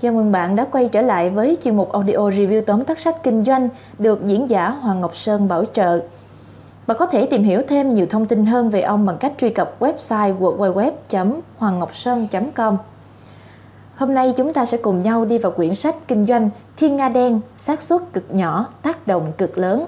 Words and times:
Chào 0.00 0.12
mừng 0.12 0.32
bạn 0.32 0.56
đã 0.56 0.66
quay 0.72 0.88
trở 0.92 1.02
lại 1.02 1.30
với 1.30 1.58
chuyên 1.64 1.76
mục 1.76 1.92
audio 1.92 2.16
review 2.16 2.62
tóm 2.66 2.84
tắt 2.84 2.98
sách 2.98 3.22
kinh 3.22 3.44
doanh 3.44 3.68
được 3.98 4.26
diễn 4.26 4.50
giả 4.50 4.68
Hoàng 4.68 5.00
Ngọc 5.00 5.16
Sơn 5.16 5.48
bảo 5.48 5.64
trợ. 5.72 6.00
Bạn 6.86 6.96
có 7.00 7.06
thể 7.06 7.26
tìm 7.26 7.44
hiểu 7.44 7.60
thêm 7.68 7.94
nhiều 7.94 8.06
thông 8.10 8.26
tin 8.26 8.46
hơn 8.46 8.70
về 8.70 8.80
ông 8.80 9.06
bằng 9.06 9.18
cách 9.18 9.32
truy 9.38 9.50
cập 9.50 9.80
website 9.80 10.38
www.hoanngocson.com. 10.38 12.76
Hôm 13.96 14.14
nay 14.14 14.34
chúng 14.36 14.52
ta 14.52 14.66
sẽ 14.66 14.78
cùng 14.78 15.02
nhau 15.02 15.24
đi 15.24 15.38
vào 15.38 15.52
quyển 15.52 15.74
sách 15.74 15.96
kinh 16.08 16.24
doanh 16.24 16.50
Thiên 16.76 16.96
Nga 16.96 17.08
đen, 17.08 17.40
xác 17.58 17.82
suất 17.82 18.00
cực 18.12 18.24
nhỏ, 18.30 18.66
tác 18.82 19.06
động 19.06 19.32
cực 19.38 19.58
lớn. 19.58 19.86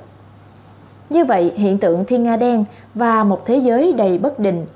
Như 1.10 1.24
vậy, 1.24 1.52
hiện 1.56 1.78
tượng 1.78 2.04
thiên 2.04 2.22
nga 2.22 2.36
đen 2.36 2.64
và 2.94 3.24
một 3.24 3.46
thế 3.46 3.56
giới 3.56 3.92
đầy 3.92 4.18
bất 4.18 4.38
định 4.38 4.66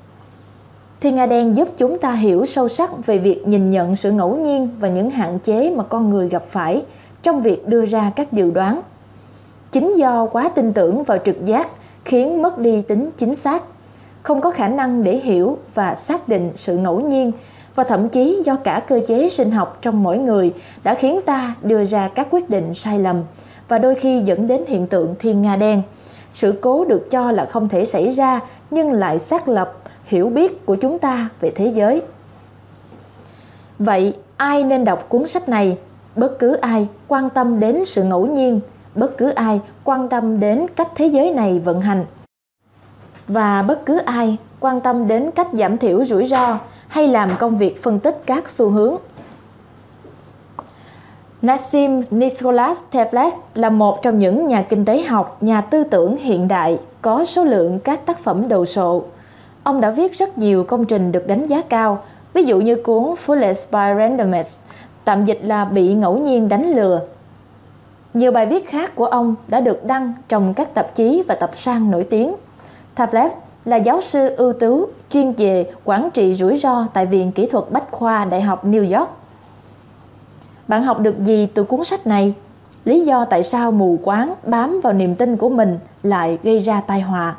Thiên 1.03 1.15
Nga 1.15 1.27
đen 1.27 1.57
giúp 1.57 1.69
chúng 1.77 1.99
ta 1.99 2.13
hiểu 2.13 2.47
sâu 2.47 2.69
sắc 2.69 3.07
về 3.07 3.19
việc 3.19 3.49
nhìn 3.49 3.71
nhận 3.71 3.97
sự 3.97 4.11
ngẫu 4.11 4.37
nhiên 4.37 4.69
và 4.81 4.89
những 4.89 5.11
hạn 5.11 5.39
chế 5.39 5.71
mà 5.71 5.85
con 5.85 6.11
người 6.11 6.29
gặp 6.29 6.45
phải 6.51 6.83
trong 7.23 7.41
việc 7.41 7.69
đưa 7.69 7.87
ra 7.87 8.13
các 8.17 8.33
dự 8.33 8.51
đoán. 8.51 8.81
Chính 9.73 9.95
do 9.97 10.27
quá 10.27 10.49
tin 10.49 10.73
tưởng 10.73 11.03
vào 11.03 11.19
trực 11.25 11.45
giác 11.45 11.69
khiến 12.05 12.43
mất 12.43 12.59
đi 12.59 12.83
tính 12.83 13.11
chính 13.19 13.35
xác, 13.35 13.63
không 14.23 14.41
có 14.41 14.51
khả 14.51 14.69
năng 14.69 15.05
để 15.05 15.17
hiểu 15.17 15.59
và 15.75 15.95
xác 15.95 16.29
định 16.29 16.51
sự 16.55 16.77
ngẫu 16.77 17.01
nhiên 17.01 17.33
và 17.75 17.85
thậm 17.85 18.09
chí 18.09 18.43
do 18.45 18.57
cả 18.57 18.83
cơ 18.89 19.01
chế 19.07 19.29
sinh 19.29 19.51
học 19.51 19.79
trong 19.83 20.03
mỗi 20.03 20.19
người 20.19 20.53
đã 20.83 20.95
khiến 20.95 21.21
ta 21.27 21.55
đưa 21.63 21.85
ra 21.85 22.09
các 22.09 22.29
quyết 22.31 22.51
định 22.51 22.75
sai 22.75 22.99
lầm 22.99 23.23
và 23.69 23.79
đôi 23.79 23.95
khi 23.95 24.21
dẫn 24.21 24.47
đến 24.47 24.65
hiện 24.69 24.87
tượng 24.87 25.15
thiên 25.19 25.43
nga 25.43 25.57
đen. 25.57 25.83
Sự 26.33 26.55
cố 26.61 26.85
được 26.85 27.11
cho 27.11 27.33
là 27.33 27.45
không 27.45 27.69
thể 27.69 27.85
xảy 27.85 28.11
ra 28.11 28.41
nhưng 28.71 28.93
lại 28.93 29.19
xác 29.19 29.49
lập 29.49 29.75
hiểu 30.13 30.29
biết 30.29 30.67
của 30.67 30.77
chúng 30.77 30.99
ta 30.99 31.29
về 31.41 31.53
thế 31.55 31.73
giới. 31.75 32.03
Vậy 33.79 34.15
ai 34.37 34.65
nên 34.65 34.85
đọc 34.85 35.09
cuốn 35.09 35.27
sách 35.29 35.49
này? 35.49 35.79
Bất 36.17 36.39
cứ 36.39 36.55
ai 36.55 36.89
quan 37.09 37.31
tâm 37.31 37.61
đến 37.61 37.85
sự 37.85 38.05
ngẫu 38.05 38.27
nhiên, 38.27 38.61
bất 38.95 39.19
cứ 39.19 39.31
ai 39.31 39.61
quan 39.85 40.09
tâm 40.09 40.41
đến 40.41 40.67
cách 40.77 40.89
thế 40.95 41.07
giới 41.07 41.31
này 41.31 41.61
vận 41.65 41.81
hành 41.81 42.05
và 43.29 43.63
bất 43.63 43.87
cứ 43.87 43.99
ai 43.99 44.37
quan 44.61 44.81
tâm 44.81 45.09
đến 45.09 45.31
cách 45.31 45.49
giảm 45.53 45.77
thiểu 45.77 46.05
rủi 46.05 46.27
ro 46.27 46.59
hay 46.89 47.09
làm 47.09 47.37
công 47.39 47.57
việc 47.57 47.83
phân 47.83 48.01
tích 48.01 48.23
các 48.27 48.51
xu 48.51 48.71
hướng. 48.71 48.97
Nassim 51.43 52.01
Nicholas 52.11 52.85
Taleb 52.91 53.33
là 53.55 53.71
một 53.71 54.03
trong 54.03 54.19
những 54.19 54.49
nhà 54.49 54.63
kinh 54.63 54.85
tế 54.85 55.03
học, 55.03 55.43
nhà 55.43 55.61
tư 55.61 55.85
tưởng 55.85 56.17
hiện 56.17 56.49
đại 56.49 56.79
có 57.03 57.25
số 57.25 57.45
lượng 57.45 57.81
các 57.81 58.07
tác 58.07 58.19
phẩm 58.19 58.49
đầu 58.49 58.65
sộ. 58.65 59.03
Ông 59.63 59.81
đã 59.81 59.91
viết 59.91 60.13
rất 60.13 60.39
nhiều 60.39 60.65
công 60.65 60.85
trình 60.85 61.13
được 61.13 61.27
đánh 61.27 61.47
giá 61.47 61.63
cao, 61.63 62.03
ví 62.33 62.43
dụ 62.43 62.61
như 62.61 62.77
cuốn 62.77 63.15
Foolish 63.27 63.67
by 63.71 63.99
Randomness, 63.99 64.61
tạm 65.05 65.25
dịch 65.25 65.39
là 65.43 65.65
bị 65.65 65.95
ngẫu 65.95 66.19
nhiên 66.19 66.49
đánh 66.49 66.71
lừa. 66.71 67.01
Nhiều 68.15 68.33
bài 68.33 68.47
viết 68.47 68.69
khác 68.69 68.95
của 68.95 69.07
ông 69.07 69.35
đã 69.49 69.61
được 69.61 69.85
đăng 69.85 70.13
trong 70.29 70.55
các 70.55 70.75
tạp 70.75 70.95
chí 70.95 71.23
và 71.29 71.35
tập 71.35 71.51
san 71.55 71.91
nổi 71.91 72.07
tiếng. 72.11 72.35
Tablet 72.95 73.33
là 73.65 73.77
giáo 73.77 74.01
sư 74.01 74.35
ưu 74.37 74.53
tú 74.53 74.87
chuyên 75.13 75.33
về 75.33 75.71
quản 75.85 76.11
trị 76.15 76.35
rủi 76.35 76.57
ro 76.57 76.87
tại 76.95 77.07
Viện 77.07 77.33
Kỹ 77.33 77.47
thuật 77.47 77.65
Bách 77.71 77.91
khoa 77.91 78.25
Đại 78.25 78.43
học 78.43 78.67
New 78.67 78.99
York. 78.99 79.11
Bạn 80.69 80.83
học 80.83 81.01
được 81.01 81.25
gì 81.25 81.49
từ 81.55 81.65
cuốn 81.65 81.85
sách 81.85 82.07
này? 82.07 82.35
Lý 82.85 83.01
do 83.01 83.25
tại 83.25 83.43
sao 83.43 83.73
mù 83.73 83.99
quáng 84.03 84.35
bám 84.47 84.81
vào 84.83 84.93
niềm 84.93 85.15
tin 85.15 85.37
của 85.37 85.49
mình 85.49 85.79
lại 86.03 86.39
gây 86.43 86.61
ra 86.61 86.81
tai 86.81 87.01
họa? 87.01 87.37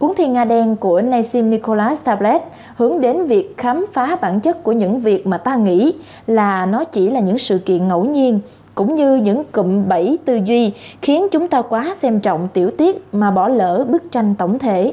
Cuốn 0.00 0.12
Thiên 0.16 0.32
Nga 0.32 0.44
Đen 0.44 0.76
của 0.76 1.00
Nassim 1.00 1.50
Nicholas 1.50 2.02
Tablet 2.04 2.42
hướng 2.76 3.00
đến 3.00 3.26
việc 3.26 3.54
khám 3.58 3.86
phá 3.92 4.16
bản 4.16 4.40
chất 4.40 4.62
của 4.62 4.72
những 4.72 5.00
việc 5.00 5.26
mà 5.26 5.38
ta 5.38 5.56
nghĩ 5.56 5.92
là 6.26 6.66
nó 6.66 6.84
chỉ 6.84 7.10
là 7.10 7.20
những 7.20 7.38
sự 7.38 7.58
kiện 7.58 7.88
ngẫu 7.88 8.04
nhiên, 8.04 8.40
cũng 8.74 8.94
như 8.94 9.16
những 9.16 9.44
cụm 9.52 9.88
bẫy 9.88 10.18
tư 10.24 10.38
duy 10.44 10.72
khiến 11.02 11.26
chúng 11.30 11.48
ta 11.48 11.62
quá 11.62 11.94
xem 11.98 12.20
trọng 12.20 12.48
tiểu 12.48 12.70
tiết 12.70 13.04
mà 13.12 13.30
bỏ 13.30 13.48
lỡ 13.48 13.86
bức 13.88 14.12
tranh 14.12 14.34
tổng 14.34 14.58
thể. 14.58 14.92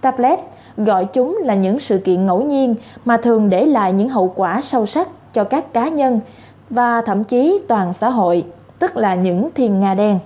Tablet 0.00 0.40
gọi 0.76 1.04
chúng 1.04 1.38
là 1.44 1.54
những 1.54 1.78
sự 1.78 1.98
kiện 1.98 2.26
ngẫu 2.26 2.42
nhiên 2.42 2.74
mà 3.04 3.16
thường 3.16 3.50
để 3.50 3.66
lại 3.66 3.92
những 3.92 4.08
hậu 4.08 4.32
quả 4.36 4.60
sâu 4.60 4.86
sắc 4.86 5.08
cho 5.32 5.44
các 5.44 5.72
cá 5.72 5.88
nhân 5.88 6.20
và 6.70 7.00
thậm 7.00 7.24
chí 7.24 7.60
toàn 7.68 7.92
xã 7.92 8.10
hội, 8.10 8.44
tức 8.78 8.96
là 8.96 9.14
những 9.14 9.48
thiên 9.54 9.80
nga 9.80 9.94
đen. 9.94 10.18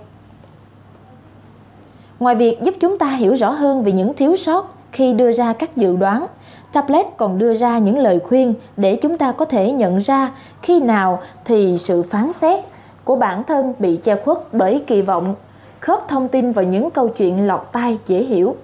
Ngoài 2.19 2.35
việc 2.35 2.61
giúp 2.61 2.73
chúng 2.79 2.97
ta 2.97 3.05
hiểu 3.05 3.33
rõ 3.33 3.49
hơn 3.49 3.83
về 3.83 3.91
những 3.91 4.13
thiếu 4.13 4.35
sót 4.35 4.75
khi 4.91 5.13
đưa 5.13 5.33
ra 5.33 5.53
các 5.53 5.77
dự 5.77 5.97
đoán, 5.97 6.25
tablet 6.73 7.05
còn 7.17 7.37
đưa 7.37 7.53
ra 7.53 7.77
những 7.77 7.97
lời 7.97 8.19
khuyên 8.23 8.53
để 8.77 8.95
chúng 8.95 9.17
ta 9.17 9.31
có 9.31 9.45
thể 9.45 9.71
nhận 9.71 9.97
ra 9.97 10.31
khi 10.61 10.79
nào 10.79 11.19
thì 11.45 11.77
sự 11.79 12.03
phán 12.03 12.33
xét 12.33 12.63
của 13.03 13.15
bản 13.15 13.43
thân 13.43 13.73
bị 13.79 13.97
che 13.97 14.15
khuất 14.15 14.53
bởi 14.53 14.83
kỳ 14.87 15.01
vọng 15.01 15.35
khớp 15.79 16.07
thông 16.07 16.27
tin 16.27 16.51
vào 16.51 16.65
những 16.65 16.91
câu 16.91 17.07
chuyện 17.09 17.47
lọt 17.47 17.61
tai 17.71 17.97
dễ 18.07 18.23
hiểu. 18.23 18.55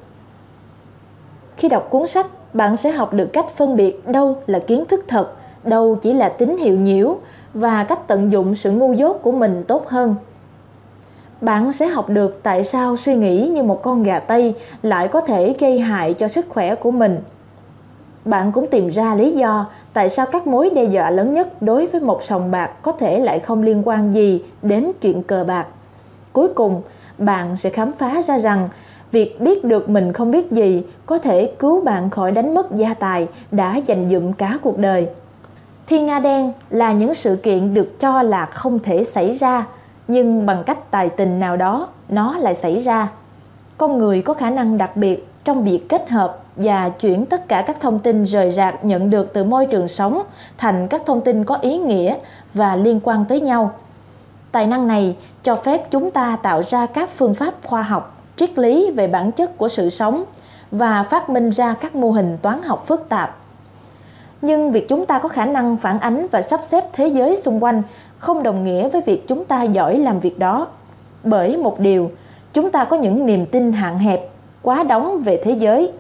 Khi 1.57 1.69
đọc 1.69 1.87
cuốn 1.89 2.07
sách, 2.07 2.27
bạn 2.53 2.77
sẽ 2.77 2.91
học 2.91 3.13
được 3.13 3.27
cách 3.33 3.45
phân 3.55 3.75
biệt 3.75 4.07
đâu 4.07 4.37
là 4.47 4.59
kiến 4.59 4.85
thức 4.85 5.05
thật, 5.07 5.33
đâu 5.63 5.97
chỉ 6.01 6.13
là 6.13 6.29
tín 6.29 6.57
hiệu 6.57 6.77
nhiễu 6.79 7.17
và 7.53 7.83
cách 7.83 8.07
tận 8.07 8.31
dụng 8.31 8.55
sự 8.55 8.71
ngu 8.71 8.93
dốt 8.93 9.13
của 9.21 9.31
mình 9.31 9.63
tốt 9.67 9.87
hơn 9.87 10.15
bạn 11.41 11.73
sẽ 11.73 11.87
học 11.87 12.09
được 12.09 12.39
tại 12.43 12.63
sao 12.63 12.97
suy 12.97 13.15
nghĩ 13.15 13.47
như 13.47 13.63
một 13.63 13.83
con 13.83 14.03
gà 14.03 14.19
tây 14.19 14.55
lại 14.81 15.07
có 15.07 15.21
thể 15.21 15.55
gây 15.59 15.79
hại 15.79 16.13
cho 16.13 16.27
sức 16.27 16.45
khỏe 16.49 16.75
của 16.75 16.91
mình. 16.91 17.19
Bạn 18.25 18.51
cũng 18.51 18.67
tìm 18.71 18.89
ra 18.89 19.15
lý 19.15 19.31
do 19.31 19.69
tại 19.93 20.09
sao 20.09 20.25
các 20.25 20.47
mối 20.47 20.69
đe 20.69 20.83
dọa 20.83 21.09
lớn 21.09 21.33
nhất 21.33 21.61
đối 21.61 21.87
với 21.87 22.01
một 22.01 22.23
sòng 22.23 22.51
bạc 22.51 22.67
có 22.81 22.91
thể 22.91 23.19
lại 23.19 23.39
không 23.39 23.63
liên 23.63 23.81
quan 23.85 24.15
gì 24.15 24.43
đến 24.61 24.91
chuyện 25.01 25.23
cờ 25.23 25.43
bạc. 25.43 25.67
Cuối 26.33 26.47
cùng, 26.47 26.81
bạn 27.17 27.57
sẽ 27.57 27.69
khám 27.69 27.93
phá 27.93 28.21
ra 28.21 28.39
rằng 28.39 28.69
việc 29.11 29.41
biết 29.41 29.63
được 29.63 29.89
mình 29.89 30.13
không 30.13 30.31
biết 30.31 30.51
gì 30.51 30.83
có 31.05 31.17
thể 31.17 31.51
cứu 31.59 31.81
bạn 31.81 32.09
khỏi 32.09 32.31
đánh 32.31 32.53
mất 32.53 32.71
gia 32.71 32.93
tài 32.93 33.27
đã 33.51 33.75
dành 33.75 34.09
dụm 34.09 34.33
cả 34.33 34.59
cuộc 34.61 34.77
đời. 34.77 35.07
Thiên 35.87 36.05
nga 36.05 36.19
đen 36.19 36.53
là 36.69 36.91
những 36.91 37.13
sự 37.13 37.35
kiện 37.35 37.73
được 37.73 37.99
cho 37.99 38.21
là 38.21 38.45
không 38.45 38.79
thể 38.79 39.03
xảy 39.03 39.31
ra 39.31 39.65
nhưng 40.07 40.45
bằng 40.45 40.63
cách 40.63 40.91
tài 40.91 41.09
tình 41.09 41.39
nào 41.39 41.57
đó, 41.57 41.87
nó 42.09 42.37
lại 42.37 42.55
xảy 42.55 42.79
ra. 42.79 43.07
Con 43.77 43.97
người 43.97 44.21
có 44.21 44.33
khả 44.33 44.49
năng 44.49 44.77
đặc 44.77 44.97
biệt 44.97 45.27
trong 45.43 45.63
việc 45.63 45.89
kết 45.89 46.09
hợp 46.09 46.37
và 46.55 46.89
chuyển 46.89 47.25
tất 47.25 47.47
cả 47.47 47.63
các 47.67 47.81
thông 47.81 47.99
tin 47.99 48.23
rời 48.23 48.51
rạc 48.51 48.85
nhận 48.85 49.09
được 49.09 49.33
từ 49.33 49.43
môi 49.43 49.65
trường 49.65 49.87
sống 49.87 50.23
thành 50.57 50.87
các 50.87 51.01
thông 51.05 51.21
tin 51.21 51.43
có 51.43 51.57
ý 51.61 51.77
nghĩa 51.77 52.15
và 52.53 52.75
liên 52.75 52.99
quan 53.03 53.25
tới 53.25 53.41
nhau. 53.41 53.71
Tài 54.51 54.67
năng 54.67 54.87
này 54.87 55.17
cho 55.43 55.55
phép 55.55 55.91
chúng 55.91 56.11
ta 56.11 56.37
tạo 56.41 56.63
ra 56.63 56.85
các 56.85 57.09
phương 57.17 57.35
pháp 57.35 57.53
khoa 57.63 57.81
học, 57.81 58.17
triết 58.35 58.57
lý 58.57 58.91
về 58.91 59.07
bản 59.07 59.31
chất 59.31 59.57
của 59.57 59.69
sự 59.69 59.89
sống 59.89 60.23
và 60.71 61.03
phát 61.03 61.29
minh 61.29 61.49
ra 61.49 61.73
các 61.73 61.95
mô 61.95 62.11
hình 62.11 62.37
toán 62.41 62.61
học 62.63 62.83
phức 62.87 63.09
tạp 63.09 63.37
nhưng 64.45 64.71
việc 64.71 64.89
chúng 64.89 65.05
ta 65.05 65.19
có 65.19 65.29
khả 65.29 65.45
năng 65.45 65.77
phản 65.77 65.99
ánh 65.99 66.27
và 66.31 66.41
sắp 66.41 66.59
xếp 66.63 66.83
thế 66.93 67.07
giới 67.07 67.41
xung 67.41 67.63
quanh 67.63 67.81
không 68.19 68.43
đồng 68.43 68.63
nghĩa 68.63 68.89
với 68.89 69.01
việc 69.01 69.27
chúng 69.27 69.45
ta 69.45 69.63
giỏi 69.63 69.97
làm 69.97 70.19
việc 70.19 70.39
đó. 70.39 70.67
Bởi 71.23 71.57
một 71.57 71.79
điều, 71.79 72.11
chúng 72.53 72.71
ta 72.71 72.85
có 72.85 72.97
những 72.97 73.25
niềm 73.25 73.45
tin 73.45 73.71
hạn 73.71 73.99
hẹp, 73.99 74.29
quá 74.61 74.83
đóng 74.83 75.21
về 75.21 75.41
thế 75.43 75.51
giới. 75.51 75.91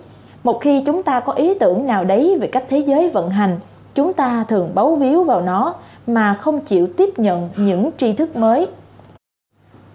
Một 0.43 0.61
khi 0.61 0.83
chúng 0.85 1.03
ta 1.03 1.19
có 1.19 1.33
ý 1.33 1.53
tưởng 1.53 1.87
nào 1.87 2.05
đấy 2.05 2.37
về 2.41 2.47
cách 2.47 2.65
thế 2.69 2.77
giới 2.79 3.09
vận 3.09 3.29
hành, 3.29 3.59
chúng 3.95 4.13
ta 4.13 4.45
thường 4.47 4.71
bấu 4.73 4.95
víu 4.95 5.23
vào 5.23 5.41
nó 5.41 5.73
mà 6.07 6.33
không 6.33 6.59
chịu 6.59 6.87
tiếp 6.97 7.19
nhận 7.19 7.49
những 7.55 7.89
tri 7.97 8.13
thức 8.13 8.35
mới. 8.35 8.67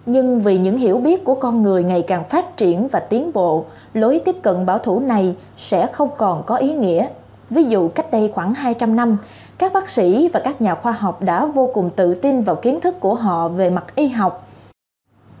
Nhưng 0.05 0.41
vì 0.41 0.57
những 0.57 0.77
hiểu 0.77 0.97
biết 0.97 1.23
của 1.23 1.35
con 1.35 1.63
người 1.63 1.83
ngày 1.83 2.03
càng 2.07 2.23
phát 2.29 2.57
triển 2.57 2.87
và 2.87 2.99
tiến 2.99 3.31
bộ, 3.33 3.65
lối 3.93 4.21
tiếp 4.25 4.35
cận 4.41 4.65
bảo 4.65 4.77
thủ 4.77 4.99
này 4.99 5.35
sẽ 5.57 5.87
không 5.91 6.09
còn 6.17 6.43
có 6.43 6.55
ý 6.55 6.73
nghĩa. 6.73 7.07
Ví 7.51 7.63
dụ 7.63 7.87
cách 7.87 8.11
đây 8.11 8.31
khoảng 8.35 8.53
200 8.53 8.95
năm, 8.95 9.17
các 9.57 9.73
bác 9.73 9.89
sĩ 9.89 10.29
và 10.33 10.41
các 10.43 10.61
nhà 10.61 10.75
khoa 10.75 10.91
học 10.91 11.21
đã 11.21 11.45
vô 11.45 11.69
cùng 11.73 11.89
tự 11.89 12.13
tin 12.13 12.41
vào 12.41 12.55
kiến 12.55 12.81
thức 12.81 12.99
của 12.99 13.15
họ 13.15 13.47
về 13.47 13.69
mặt 13.69 13.95
y 13.95 14.07
học. 14.07 14.47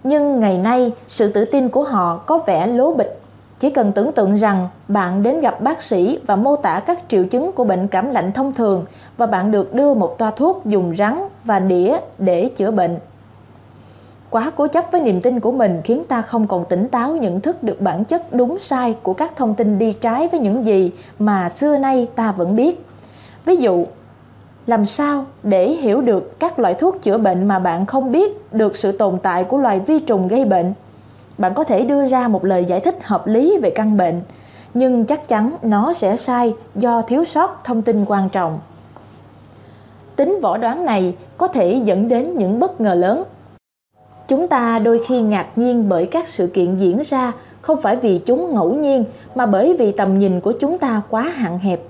Nhưng 0.03 0.39
ngày 0.39 0.57
nay, 0.57 0.91
sự 1.07 1.31
tự 1.31 1.45
tin 1.45 1.69
của 1.69 1.83
họ 1.83 2.17
có 2.17 2.37
vẻ 2.37 2.67
lố 2.67 2.93
bịch. 2.93 3.21
Chỉ 3.59 3.69
cần 3.69 3.91
tưởng 3.91 4.11
tượng 4.11 4.35
rằng 4.35 4.67
bạn 4.87 5.23
đến 5.23 5.41
gặp 5.41 5.61
bác 5.61 5.81
sĩ 5.81 6.19
và 6.27 6.35
mô 6.35 6.55
tả 6.55 6.79
các 6.79 6.99
triệu 7.07 7.25
chứng 7.25 7.51
của 7.51 7.63
bệnh 7.63 7.87
cảm 7.87 8.11
lạnh 8.11 8.31
thông 8.31 8.53
thường 8.53 8.85
và 9.17 9.25
bạn 9.25 9.51
được 9.51 9.73
đưa 9.73 9.93
một 9.93 10.17
toa 10.17 10.31
thuốc 10.31 10.65
dùng 10.65 10.95
rắn 10.97 11.27
và 11.43 11.59
đĩa 11.59 11.97
để 12.17 12.49
chữa 12.57 12.71
bệnh 12.71 12.97
quá 14.31 14.51
cố 14.55 14.67
chấp 14.67 14.85
với 14.91 15.01
niềm 15.01 15.21
tin 15.21 15.39
của 15.39 15.51
mình 15.51 15.81
khiến 15.83 16.03
ta 16.07 16.21
không 16.21 16.47
còn 16.47 16.65
tỉnh 16.69 16.87
táo 16.87 17.15
nhận 17.15 17.41
thức 17.41 17.63
được 17.63 17.81
bản 17.81 18.05
chất 18.05 18.33
đúng 18.33 18.59
sai 18.59 18.95
của 19.03 19.13
các 19.13 19.35
thông 19.35 19.55
tin 19.55 19.79
đi 19.79 19.93
trái 19.93 20.27
với 20.27 20.39
những 20.39 20.65
gì 20.65 20.91
mà 21.19 21.49
xưa 21.49 21.77
nay 21.77 22.07
ta 22.15 22.31
vẫn 22.31 22.55
biết. 22.55 22.85
Ví 23.45 23.55
dụ, 23.55 23.85
làm 24.67 24.85
sao 24.85 25.25
để 25.43 25.69
hiểu 25.69 26.01
được 26.01 26.39
các 26.39 26.59
loại 26.59 26.73
thuốc 26.73 27.01
chữa 27.01 27.17
bệnh 27.17 27.47
mà 27.47 27.59
bạn 27.59 27.85
không 27.85 28.11
biết 28.11 28.53
được 28.53 28.75
sự 28.75 28.91
tồn 28.91 29.19
tại 29.23 29.43
của 29.43 29.57
loài 29.57 29.79
vi 29.79 29.99
trùng 29.99 30.27
gây 30.27 30.45
bệnh? 30.45 30.73
Bạn 31.37 31.53
có 31.53 31.63
thể 31.63 31.81
đưa 31.81 32.07
ra 32.07 32.27
một 32.27 32.45
lời 32.45 32.65
giải 32.65 32.79
thích 32.79 32.97
hợp 33.03 33.27
lý 33.27 33.57
về 33.61 33.69
căn 33.69 33.97
bệnh, 33.97 34.21
nhưng 34.73 35.05
chắc 35.05 35.27
chắn 35.27 35.55
nó 35.61 35.93
sẽ 35.93 36.17
sai 36.17 36.53
do 36.75 37.01
thiếu 37.01 37.25
sót 37.25 37.63
thông 37.63 37.81
tin 37.81 38.05
quan 38.05 38.29
trọng. 38.29 38.59
Tính 40.15 40.39
võ 40.41 40.57
đoán 40.57 40.85
này 40.85 41.15
có 41.37 41.47
thể 41.47 41.81
dẫn 41.83 42.07
đến 42.07 42.35
những 42.35 42.59
bất 42.59 42.81
ngờ 42.81 42.93
lớn. 42.93 43.23
Chúng 44.31 44.47
ta 44.47 44.79
đôi 44.79 45.01
khi 45.07 45.21
ngạc 45.21 45.47
nhiên 45.55 45.89
bởi 45.89 46.05
các 46.05 46.27
sự 46.27 46.47
kiện 46.47 46.77
diễn 46.77 47.01
ra 47.05 47.31
không 47.61 47.81
phải 47.81 47.95
vì 47.95 48.17
chúng 48.17 48.53
ngẫu 48.53 48.73
nhiên 48.73 49.03
mà 49.35 49.45
bởi 49.45 49.75
vì 49.79 49.91
tầm 49.91 50.19
nhìn 50.19 50.39
của 50.39 50.51
chúng 50.51 50.77
ta 50.77 51.01
quá 51.09 51.21
hạn 51.21 51.59
hẹp. 51.59 51.81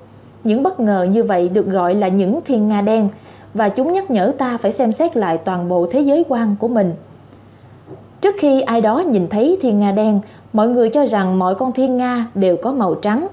Những 0.44 0.64
bất 0.64 0.80
ngờ 0.80 1.08
như 1.12 1.24
vậy 1.24 1.50
được 1.50 1.68
gọi 1.68 1.96
là 1.96 2.08
những 2.08 2.40
thiên 2.46 2.68
nga 2.68 2.82
đen 2.82 3.10
và 3.54 3.70
chúng 3.70 3.94
nhắc 3.94 4.12
nhở 4.12 4.34
ta 4.38 4.58
phải 4.58 4.72
xem 4.72 4.94
xét 4.94 5.18
lại 5.18 5.38
toàn 5.38 5.70
bộ 5.70 5.88
thế 5.92 6.00
giới 6.00 6.24
quan 6.30 6.56
của 6.60 6.68
mình. 6.68 6.94
Trước 8.22 8.36
khi 8.40 8.62
ai 8.62 8.82
đó 8.82 9.00
nhìn 9.00 9.28
thấy 9.28 9.58
thiên 9.62 9.80
nga 9.80 9.92
đen, 9.92 10.20
mọi 10.54 10.70
người 10.70 10.90
cho 10.90 11.06
rằng 11.06 11.40
mọi 11.40 11.56
con 11.56 11.72
thiên 11.72 11.98
nga 11.98 12.26
đều 12.36 12.58
có 12.58 12.72
màu 12.72 12.96
trắng. 12.96 13.28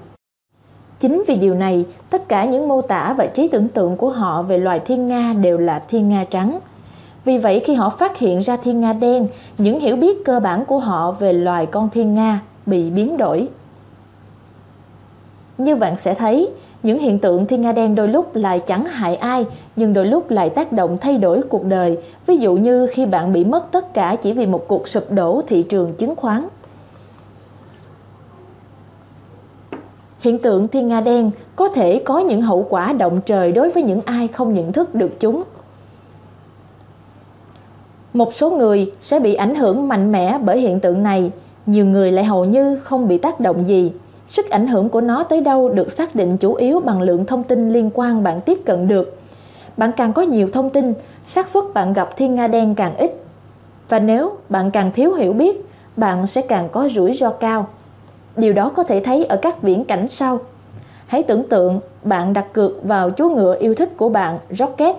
Chính 0.99 1.23
vì 1.27 1.35
điều 1.35 1.55
này, 1.55 1.85
tất 2.09 2.29
cả 2.29 2.45
những 2.45 2.67
mô 2.67 2.81
tả 2.81 3.13
và 3.17 3.25
trí 3.25 3.47
tưởng 3.47 3.67
tượng 3.67 3.97
của 3.97 4.09
họ 4.09 4.41
về 4.41 4.57
loài 4.57 4.79
thiên 4.79 5.07
nga 5.07 5.33
đều 5.33 5.57
là 5.57 5.83
thiên 5.87 6.09
nga 6.09 6.25
trắng. 6.29 6.59
Vì 7.25 7.37
vậy 7.37 7.61
khi 7.65 7.73
họ 7.73 7.89
phát 7.89 8.17
hiện 8.17 8.39
ra 8.39 8.57
thiên 8.57 8.81
nga 8.81 8.93
đen, 8.93 9.27
những 9.57 9.79
hiểu 9.79 9.95
biết 9.95 10.25
cơ 10.25 10.39
bản 10.39 10.65
của 10.65 10.79
họ 10.79 11.11
về 11.11 11.33
loài 11.33 11.65
con 11.65 11.89
thiên 11.89 12.13
nga 12.13 12.41
bị 12.65 12.89
biến 12.89 13.17
đổi. 13.17 13.47
Như 15.57 15.75
bạn 15.75 15.95
sẽ 15.95 16.13
thấy, 16.13 16.49
những 16.83 16.99
hiện 16.99 17.19
tượng 17.19 17.45
thiên 17.45 17.61
nga 17.61 17.71
đen 17.71 17.95
đôi 17.95 18.07
lúc 18.07 18.35
lại 18.35 18.59
chẳng 18.59 18.85
hại 18.85 19.15
ai, 19.15 19.45
nhưng 19.75 19.93
đôi 19.93 20.05
lúc 20.05 20.29
lại 20.29 20.49
tác 20.49 20.71
động 20.71 20.97
thay 21.01 21.17
đổi 21.17 21.41
cuộc 21.49 21.65
đời. 21.65 21.97
Ví 22.25 22.37
dụ 22.37 22.55
như 22.55 22.87
khi 22.87 23.05
bạn 23.05 23.33
bị 23.33 23.43
mất 23.43 23.71
tất 23.71 23.93
cả 23.93 24.15
chỉ 24.21 24.33
vì 24.33 24.45
một 24.45 24.67
cuộc 24.67 24.87
sụp 24.87 25.11
đổ 25.11 25.41
thị 25.47 25.63
trường 25.63 25.93
chứng 25.93 26.15
khoán. 26.15 26.47
Hiện 30.19 30.39
tượng 30.39 30.67
thiên 30.67 30.87
nga 30.87 31.01
đen 31.01 31.31
có 31.55 31.67
thể 31.67 32.01
có 32.05 32.19
những 32.19 32.41
hậu 32.41 32.65
quả 32.69 32.93
động 32.93 33.21
trời 33.25 33.51
đối 33.51 33.69
với 33.69 33.83
những 33.83 34.01
ai 34.05 34.27
không 34.27 34.53
nhận 34.53 34.71
thức 34.71 34.95
được 34.95 35.19
chúng. 35.19 35.43
Một 38.19 38.33
số 38.33 38.49
người 38.49 38.91
sẽ 39.01 39.19
bị 39.19 39.33
ảnh 39.33 39.55
hưởng 39.55 39.87
mạnh 39.87 40.11
mẽ 40.11 40.39
bởi 40.43 40.59
hiện 40.59 40.79
tượng 40.79 41.03
này, 41.03 41.31
nhiều 41.65 41.85
người 41.85 42.11
lại 42.11 42.25
hầu 42.25 42.45
như 42.45 42.79
không 42.83 43.07
bị 43.07 43.17
tác 43.17 43.39
động 43.39 43.67
gì. 43.67 43.91
Sức 44.27 44.49
ảnh 44.49 44.67
hưởng 44.67 44.89
của 44.89 45.01
nó 45.01 45.23
tới 45.23 45.41
đâu 45.41 45.69
được 45.69 45.91
xác 45.91 46.15
định 46.15 46.37
chủ 46.37 46.53
yếu 46.53 46.79
bằng 46.79 47.01
lượng 47.01 47.25
thông 47.25 47.43
tin 47.43 47.73
liên 47.73 47.89
quan 47.93 48.23
bạn 48.23 48.41
tiếp 48.41 48.59
cận 48.65 48.87
được. 48.87 49.17
Bạn 49.77 49.91
càng 49.97 50.13
có 50.13 50.21
nhiều 50.21 50.47
thông 50.53 50.69
tin, 50.69 50.93
xác 51.23 51.49
suất 51.49 51.63
bạn 51.73 51.93
gặp 51.93 52.17
thiên 52.17 52.35
nga 52.35 52.47
đen 52.47 52.75
càng 52.75 52.95
ít. 52.95 53.11
Và 53.89 53.99
nếu 53.99 54.31
bạn 54.49 54.71
càng 54.71 54.91
thiếu 54.91 55.13
hiểu 55.13 55.33
biết, 55.33 55.65
bạn 55.97 56.27
sẽ 56.27 56.41
càng 56.41 56.69
có 56.69 56.89
rủi 56.89 57.13
ro 57.13 57.29
cao. 57.29 57.67
Điều 58.35 58.53
đó 58.53 58.69
có 58.69 58.83
thể 58.83 58.99
thấy 58.99 59.25
ở 59.25 59.37
các 59.37 59.61
viễn 59.61 59.85
cảnh 59.85 60.07
sau. 60.07 60.39
Hãy 61.07 61.23
tưởng 61.23 61.47
tượng 61.49 61.79
bạn 62.03 62.33
đặt 62.33 62.53
cược 62.53 62.83
vào 62.83 63.09
chú 63.09 63.29
ngựa 63.29 63.55
yêu 63.59 63.75
thích 63.75 63.97
của 63.97 64.09
bạn 64.09 64.37
Rocket. 64.49 64.95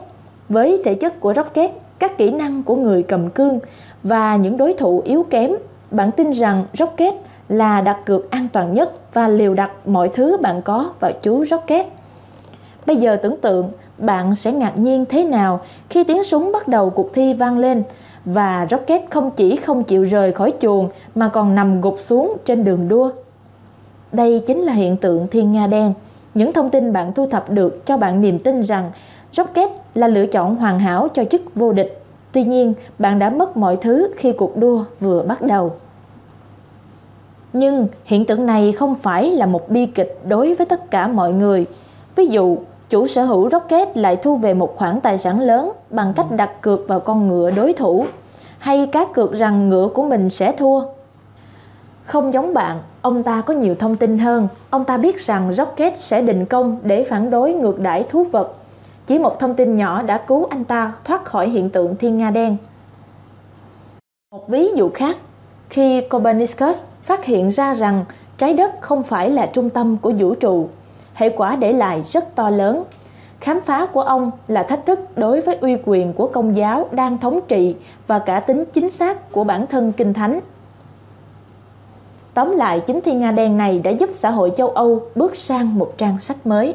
Với 0.49 0.83
thể 0.85 0.95
chất 0.95 1.21
của 1.21 1.35
Rocket, 1.35 1.71
các 2.01 2.19
kỹ 2.19 2.31
năng 2.31 2.63
của 2.63 2.77
người 2.77 3.03
cầm 3.03 3.31
cương 3.31 3.59
và 4.03 4.37
những 4.37 4.57
đối 4.57 4.73
thủ 4.73 5.03
yếu 5.05 5.27
kém, 5.31 5.51
bạn 5.91 6.11
tin 6.11 6.31
rằng 6.31 6.65
Rocket 6.79 7.15
là 7.49 7.81
đặt 7.81 7.99
cược 8.07 8.31
an 8.31 8.49
toàn 8.53 8.75
nhất 8.75 8.93
và 9.13 9.29
liều 9.29 9.55
đặt 9.55 9.71
mọi 9.89 10.09
thứ 10.09 10.37
bạn 10.37 10.63
có 10.63 10.91
vào 11.01 11.13
chú 11.23 11.45
Rocket. 11.45 11.87
Bây 12.87 12.97
giờ 12.97 13.17
tưởng 13.17 13.41
tượng 13.41 13.71
bạn 13.99 14.35
sẽ 14.35 14.53
ngạc 14.53 14.79
nhiên 14.79 15.05
thế 15.09 15.25
nào 15.25 15.61
khi 15.91 16.05
tiếng 16.05 16.25
súng 16.25 16.53
bắt 16.53 16.69
đầu 16.69 16.91
cuộc 16.91 17.15
thi 17.15 17.35
vang 17.35 17.59
lên 17.59 17.83
và 18.25 18.67
Rocket 18.71 19.11
không 19.11 19.31
chỉ 19.31 19.57
không 19.57 19.85
chịu 19.85 20.03
rời 20.03 20.33
khỏi 20.33 20.53
chuồng 20.61 20.89
mà 21.15 21.29
còn 21.29 21.55
nằm 21.55 21.81
gục 21.81 21.97
xuống 21.99 22.37
trên 22.45 22.65
đường 22.65 22.89
đua. 22.89 23.11
Đây 24.13 24.43
chính 24.47 24.61
là 24.61 24.73
hiện 24.73 24.97
tượng 24.97 25.27
thiên 25.31 25.53
nga 25.53 25.67
đen. 25.67 25.95
Những 26.35 26.53
thông 26.53 26.71
tin 26.71 26.93
bạn 26.93 27.13
thu 27.13 27.27
thập 27.27 27.51
được 27.51 27.87
cho 27.87 27.97
bạn 27.97 28.21
niềm 28.21 28.39
tin 28.39 28.61
rằng 28.61 28.91
Rocket 29.33 29.71
là 29.95 30.09
lựa 30.09 30.27
chọn 30.27 30.57
hoàn 30.57 30.79
hảo 30.79 31.09
cho 31.15 31.25
chức 31.25 31.43
vô 31.55 31.73
địch. 31.73 32.03
Tuy 32.33 32.45
nhiên, 32.45 32.75
bạn 32.99 33.19
đã 33.19 33.31
mất 33.31 33.57
mọi 33.57 33.77
thứ 33.77 34.09
khi 34.17 34.33
cuộc 34.33 34.57
đua 34.57 34.85
vừa 35.01 35.23
bắt 35.23 35.43
đầu. 35.43 35.73
Nhưng 37.53 37.87
hiện 38.05 38.25
tượng 38.25 38.47
này 38.47 38.73
không 38.73 38.95
phải 38.95 39.31
là 39.31 39.47
một 39.47 39.71
bi 39.71 39.87
kịch 39.87 40.21
đối 40.29 40.55
với 40.55 40.67
tất 40.67 40.91
cả 40.91 41.09
mọi 41.09 41.33
người. 41.33 41.67
Ví 42.17 42.27
dụ, 42.27 42.59
chủ 42.91 43.07
sở 43.07 43.25
hữu 43.25 43.51
Rocket 43.51 43.97
lại 43.97 44.17
thu 44.17 44.37
về 44.37 44.55
một 44.55 44.77
khoản 44.77 45.01
tài 45.01 45.19
sản 45.19 45.41
lớn 45.41 45.73
bằng 45.91 46.13
cách 46.17 46.27
đặt 46.31 46.63
cược 46.63 46.89
vào 46.89 47.01
con 47.01 47.29
ngựa 47.29 47.51
đối 47.51 47.73
thủ 47.73 48.07
hay 48.59 48.87
cá 48.87 49.05
cược 49.15 49.33
rằng 49.33 49.69
ngựa 49.69 49.89
của 49.89 50.03
mình 50.03 50.31
sẽ 50.31 50.53
thua. 50.53 50.83
Không 52.05 52.33
giống 52.33 52.55
bạn, 52.55 52.79
ông 53.03 53.23
ta 53.23 53.41
có 53.41 53.55
nhiều 53.55 53.75
thông 53.75 53.97
tin 53.97 54.19
hơn. 54.19 54.49
Ông 54.71 54.85
ta 54.85 54.97
biết 54.97 55.27
rằng 55.27 55.55
Rocket 55.55 55.99
sẽ 55.99 56.23
định 56.23 56.47
công 56.47 56.79
để 56.83 57.05
phản 57.05 57.31
đối 57.31 57.53
ngược 57.53 57.81
đãi 57.81 58.05
thú 58.09 58.25
vật. 58.25 58.57
Chỉ 59.11 59.19
một 59.19 59.39
thông 59.39 59.55
tin 59.55 59.77
nhỏ 59.77 60.03
đã 60.03 60.19
cứu 60.19 60.47
anh 60.51 60.65
ta 60.65 60.93
thoát 61.05 61.25
khỏi 61.25 61.49
hiện 61.49 61.71
tượng 61.71 61.97
thiên 61.97 62.19
nga 62.19 62.31
đen. 62.31 62.57
Một 64.33 64.49
ví 64.49 64.69
dụ 64.77 64.91
khác, 64.95 65.17
khi 65.69 66.01
Copernicus 66.01 66.85
phát 67.03 67.25
hiện 67.25 67.49
ra 67.49 67.75
rằng 67.75 68.05
trái 68.39 68.55
đất 68.55 68.81
không 68.81 69.03
phải 69.03 69.31
là 69.31 69.47
trung 69.47 69.71
tâm 69.71 69.97
của 69.97 70.13
vũ 70.19 70.35
trụ, 70.35 70.69
hệ 71.15 71.29
quả 71.29 71.57
để 71.57 71.73
lại 71.73 72.03
rất 72.11 72.35
to 72.35 72.51
lớn. 72.51 72.85
Khám 73.41 73.61
phá 73.61 73.87
của 73.87 74.01
ông 74.01 74.31
là 74.49 74.63
thách 74.63 74.87
thức 74.87 75.19
đối 75.19 75.41
với 75.41 75.57
uy 75.61 75.77
quyền 75.85 76.13
của 76.13 76.27
công 76.27 76.57
giáo 76.57 76.89
đang 76.93 77.19
thống 77.19 77.41
trị 77.49 77.77
và 78.07 78.19
cả 78.19 78.41
tính 78.41 78.65
chính 78.73 78.91
xác 78.91 79.33
của 79.33 79.45
bản 79.45 79.67
thân 79.67 79.93
kinh 79.93 80.15
thánh. 80.15 80.41
Tóm 82.35 82.57
lại, 82.57 82.81
chính 82.81 83.01
thiên 83.01 83.21
nga 83.21 83.33
đen 83.33 83.57
này 83.57 83.79
đã 83.79 83.91
giúp 83.91 84.11
xã 84.13 84.31
hội 84.31 84.53
châu 84.57 84.69
Âu 84.69 85.03
bước 85.15 85.37
sang 85.37 85.79
một 85.79 85.93
trang 85.97 86.21
sách 86.21 86.47
mới. 86.47 86.75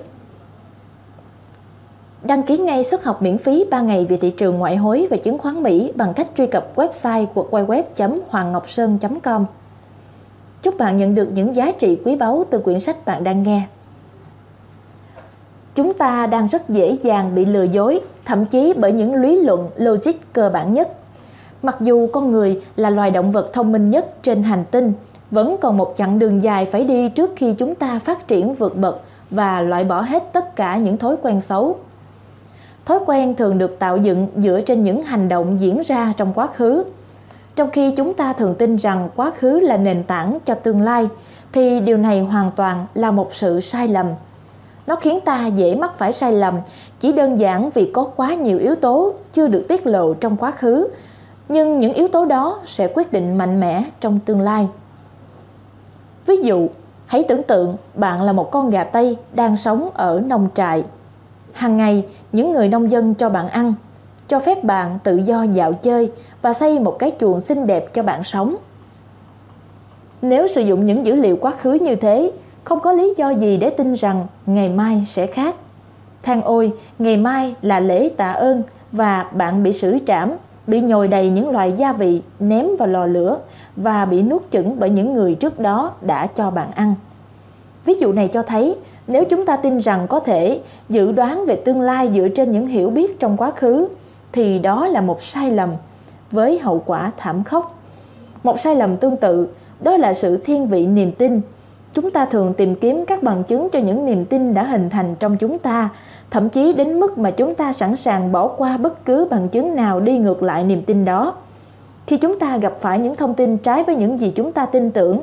Đăng 2.27 2.43
ký 2.43 2.57
ngay 2.57 2.83
suất 2.83 3.03
học 3.03 3.21
miễn 3.21 3.37
phí 3.37 3.65
3 3.71 3.81
ngày 3.81 4.05
về 4.05 4.17
thị 4.17 4.31
trường 4.31 4.57
ngoại 4.57 4.75
hối 4.75 5.07
và 5.09 5.17
chứng 5.17 5.37
khoán 5.37 5.63
Mỹ 5.63 5.91
bằng 5.95 6.13
cách 6.13 6.27
truy 6.37 6.45
cập 6.47 6.75
website 6.75 7.25
của 7.25 7.47
www.hoangngọc.com. 7.51 9.45
Chúc 10.61 10.77
bạn 10.77 10.97
nhận 10.97 11.15
được 11.15 11.27
những 11.33 11.55
giá 11.55 11.71
trị 11.71 11.97
quý 12.05 12.15
báu 12.15 12.45
từ 12.49 12.59
quyển 12.59 12.79
sách 12.79 13.05
bạn 13.05 13.23
đang 13.23 13.43
nghe. 13.43 13.61
Chúng 15.75 15.93
ta 15.93 16.27
đang 16.27 16.47
rất 16.47 16.69
dễ 16.69 16.97
dàng 17.01 17.35
bị 17.35 17.45
lừa 17.45 17.63
dối, 17.63 18.01
thậm 18.25 18.45
chí 18.45 18.73
bởi 18.77 18.91
những 18.91 19.15
lý 19.15 19.41
luận 19.41 19.69
logic 19.75 20.33
cơ 20.33 20.49
bản 20.49 20.73
nhất. 20.73 20.89
Mặc 21.61 21.77
dù 21.81 22.07
con 22.07 22.31
người 22.31 22.61
là 22.75 22.89
loài 22.89 23.11
động 23.11 23.31
vật 23.31 23.53
thông 23.53 23.71
minh 23.71 23.89
nhất 23.89 24.23
trên 24.23 24.43
hành 24.43 24.65
tinh, 24.71 24.93
vẫn 25.31 25.55
còn 25.61 25.77
một 25.77 25.93
chặng 25.97 26.19
đường 26.19 26.43
dài 26.43 26.65
phải 26.65 26.83
đi 26.83 27.09
trước 27.09 27.31
khi 27.35 27.53
chúng 27.53 27.75
ta 27.75 27.99
phát 27.99 28.27
triển 28.27 28.53
vượt 28.53 28.77
bậc 28.77 29.01
và 29.29 29.61
loại 29.61 29.83
bỏ 29.83 30.01
hết 30.01 30.33
tất 30.33 30.55
cả 30.55 30.77
những 30.77 30.97
thói 30.97 31.15
quen 31.21 31.41
xấu. 31.41 31.77
Thói 32.85 32.99
quen 33.05 33.35
thường 33.35 33.57
được 33.57 33.79
tạo 33.79 33.97
dựng 33.97 34.27
dựa 34.35 34.61
trên 34.61 34.83
những 34.83 35.03
hành 35.03 35.29
động 35.29 35.59
diễn 35.59 35.81
ra 35.85 36.13
trong 36.17 36.33
quá 36.33 36.47
khứ. 36.47 36.83
Trong 37.55 37.69
khi 37.69 37.91
chúng 37.91 38.13
ta 38.13 38.33
thường 38.33 38.55
tin 38.55 38.75
rằng 38.75 39.09
quá 39.15 39.31
khứ 39.37 39.59
là 39.59 39.77
nền 39.77 40.03
tảng 40.03 40.37
cho 40.45 40.53
tương 40.53 40.81
lai, 40.81 41.09
thì 41.51 41.79
điều 41.79 41.97
này 41.97 42.19
hoàn 42.19 42.51
toàn 42.55 42.85
là 42.93 43.11
một 43.11 43.29
sự 43.33 43.59
sai 43.59 43.87
lầm. 43.87 44.07
Nó 44.87 44.95
khiến 44.95 45.19
ta 45.25 45.47
dễ 45.47 45.75
mắc 45.75 45.91
phải 45.97 46.13
sai 46.13 46.33
lầm 46.33 46.59
chỉ 46.99 47.11
đơn 47.11 47.39
giản 47.39 47.69
vì 47.69 47.91
có 47.93 48.03
quá 48.03 48.33
nhiều 48.33 48.59
yếu 48.59 48.75
tố 48.75 49.13
chưa 49.33 49.47
được 49.47 49.65
tiết 49.67 49.87
lộ 49.87 50.13
trong 50.13 50.37
quá 50.37 50.51
khứ, 50.51 50.87
nhưng 51.49 51.79
những 51.79 51.93
yếu 51.93 52.07
tố 52.07 52.25
đó 52.25 52.61
sẽ 52.65 52.87
quyết 52.95 53.11
định 53.11 53.37
mạnh 53.37 53.59
mẽ 53.59 53.83
trong 53.99 54.19
tương 54.19 54.41
lai. 54.41 54.67
Ví 56.25 56.37
dụ, 56.37 56.67
hãy 57.05 57.23
tưởng 57.27 57.43
tượng 57.43 57.77
bạn 57.93 58.21
là 58.21 58.33
một 58.33 58.51
con 58.51 58.69
gà 58.69 58.83
Tây 58.83 59.17
đang 59.33 59.57
sống 59.57 59.89
ở 59.93 60.21
nông 60.25 60.47
trại. 60.55 60.83
Hàng 61.55 61.77
ngày, 61.77 62.05
những 62.31 62.51
người 62.51 62.67
nông 62.67 62.91
dân 62.91 63.13
cho 63.13 63.29
bạn 63.29 63.47
ăn, 63.47 63.73
cho 64.27 64.39
phép 64.39 64.63
bạn 64.63 64.99
tự 65.03 65.17
do 65.17 65.43
dạo 65.43 65.73
chơi 65.73 66.11
và 66.41 66.53
xây 66.53 66.79
một 66.79 66.99
cái 66.99 67.11
chuồng 67.19 67.41
xinh 67.41 67.67
đẹp 67.67 67.93
cho 67.93 68.03
bạn 68.03 68.23
sống. 68.23 68.55
Nếu 70.21 70.47
sử 70.47 70.61
dụng 70.61 70.85
những 70.85 71.05
dữ 71.05 71.15
liệu 71.15 71.35
quá 71.35 71.51
khứ 71.51 71.73
như 71.73 71.95
thế, 71.95 72.31
không 72.63 72.79
có 72.79 72.93
lý 72.93 73.13
do 73.17 73.29
gì 73.29 73.57
để 73.57 73.69
tin 73.69 73.93
rằng 73.93 74.27
ngày 74.45 74.69
mai 74.69 75.03
sẽ 75.07 75.27
khác. 75.27 75.55
Than 76.23 76.41
ôi, 76.41 76.73
ngày 76.99 77.17
mai 77.17 77.55
là 77.61 77.79
lễ 77.79 78.09
tạ 78.17 78.31
ơn 78.31 78.63
và 78.91 79.29
bạn 79.33 79.63
bị 79.63 79.73
xử 79.73 79.97
trảm 80.07 80.31
bị 80.67 80.81
nhồi 80.81 81.07
đầy 81.07 81.29
những 81.29 81.49
loại 81.49 81.73
gia 81.77 81.93
vị 81.93 82.21
ném 82.39 82.67
vào 82.79 82.87
lò 82.87 83.05
lửa 83.05 83.37
và 83.75 84.05
bị 84.05 84.21
nuốt 84.21 84.41
chửng 84.51 84.79
bởi 84.79 84.89
những 84.89 85.13
người 85.13 85.35
trước 85.35 85.59
đó 85.59 85.91
đã 86.01 86.27
cho 86.27 86.51
bạn 86.51 86.71
ăn. 86.71 86.95
Ví 87.85 87.93
dụ 87.93 88.13
này 88.13 88.27
cho 88.27 88.41
thấy 88.41 88.75
nếu 89.07 89.25
chúng 89.25 89.45
ta 89.45 89.55
tin 89.55 89.77
rằng 89.77 90.07
có 90.07 90.19
thể 90.19 90.59
dự 90.89 91.11
đoán 91.11 91.45
về 91.45 91.55
tương 91.55 91.81
lai 91.81 92.11
dựa 92.15 92.27
trên 92.27 92.51
những 92.51 92.67
hiểu 92.67 92.89
biết 92.89 93.19
trong 93.19 93.37
quá 93.37 93.51
khứ, 93.51 93.87
thì 94.31 94.59
đó 94.59 94.87
là 94.87 95.01
một 95.01 95.23
sai 95.23 95.51
lầm 95.51 95.69
với 96.31 96.59
hậu 96.59 96.83
quả 96.85 97.11
thảm 97.17 97.43
khốc. 97.43 97.79
Một 98.43 98.59
sai 98.59 98.75
lầm 98.75 98.97
tương 98.97 99.17
tự, 99.17 99.47
đó 99.81 99.97
là 99.97 100.13
sự 100.13 100.37
thiên 100.37 100.67
vị 100.67 100.87
niềm 100.87 101.11
tin 101.11 101.41
chúng 101.93 102.11
ta 102.11 102.25
thường 102.25 102.53
tìm 102.57 102.75
kiếm 102.75 103.05
các 103.05 103.23
bằng 103.23 103.43
chứng 103.43 103.69
cho 103.69 103.79
những 103.79 104.05
niềm 104.05 104.25
tin 104.25 104.53
đã 104.53 104.63
hình 104.63 104.89
thành 104.89 105.15
trong 105.19 105.37
chúng 105.37 105.59
ta, 105.59 105.89
thậm 106.31 106.49
chí 106.49 106.73
đến 106.73 106.99
mức 106.99 107.17
mà 107.17 107.31
chúng 107.31 107.55
ta 107.55 107.73
sẵn 107.73 107.95
sàng 107.95 108.31
bỏ 108.31 108.47
qua 108.47 108.77
bất 108.77 109.05
cứ 109.05 109.27
bằng 109.29 109.49
chứng 109.49 109.75
nào 109.75 109.99
đi 109.99 110.17
ngược 110.17 110.43
lại 110.43 110.63
niềm 110.63 110.81
tin 110.81 111.05
đó 111.05 111.35
khi 112.07 112.17
chúng 112.17 112.39
ta 112.39 112.57
gặp 112.57 112.73
phải 112.81 112.99
những 112.99 113.15
thông 113.15 113.33
tin 113.33 113.57
trái 113.57 113.83
với 113.83 113.95
những 113.95 114.19
gì 114.19 114.31
chúng 114.35 114.51
ta 114.51 114.65
tin 114.65 114.91
tưởng, 114.91 115.21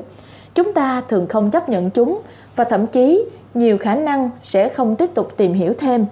chúng 0.55 0.73
ta 0.73 1.01
thường 1.09 1.27
không 1.27 1.51
chấp 1.51 1.69
nhận 1.69 1.89
chúng 1.89 2.19
và 2.55 2.63
thậm 2.63 2.87
chí 2.87 3.25
nhiều 3.53 3.77
khả 3.77 3.95
năng 3.95 4.29
sẽ 4.41 4.69
không 4.69 4.95
tiếp 4.95 5.09
tục 5.13 5.37
tìm 5.37 5.53
hiểu 5.53 5.73
thêm 5.73 6.05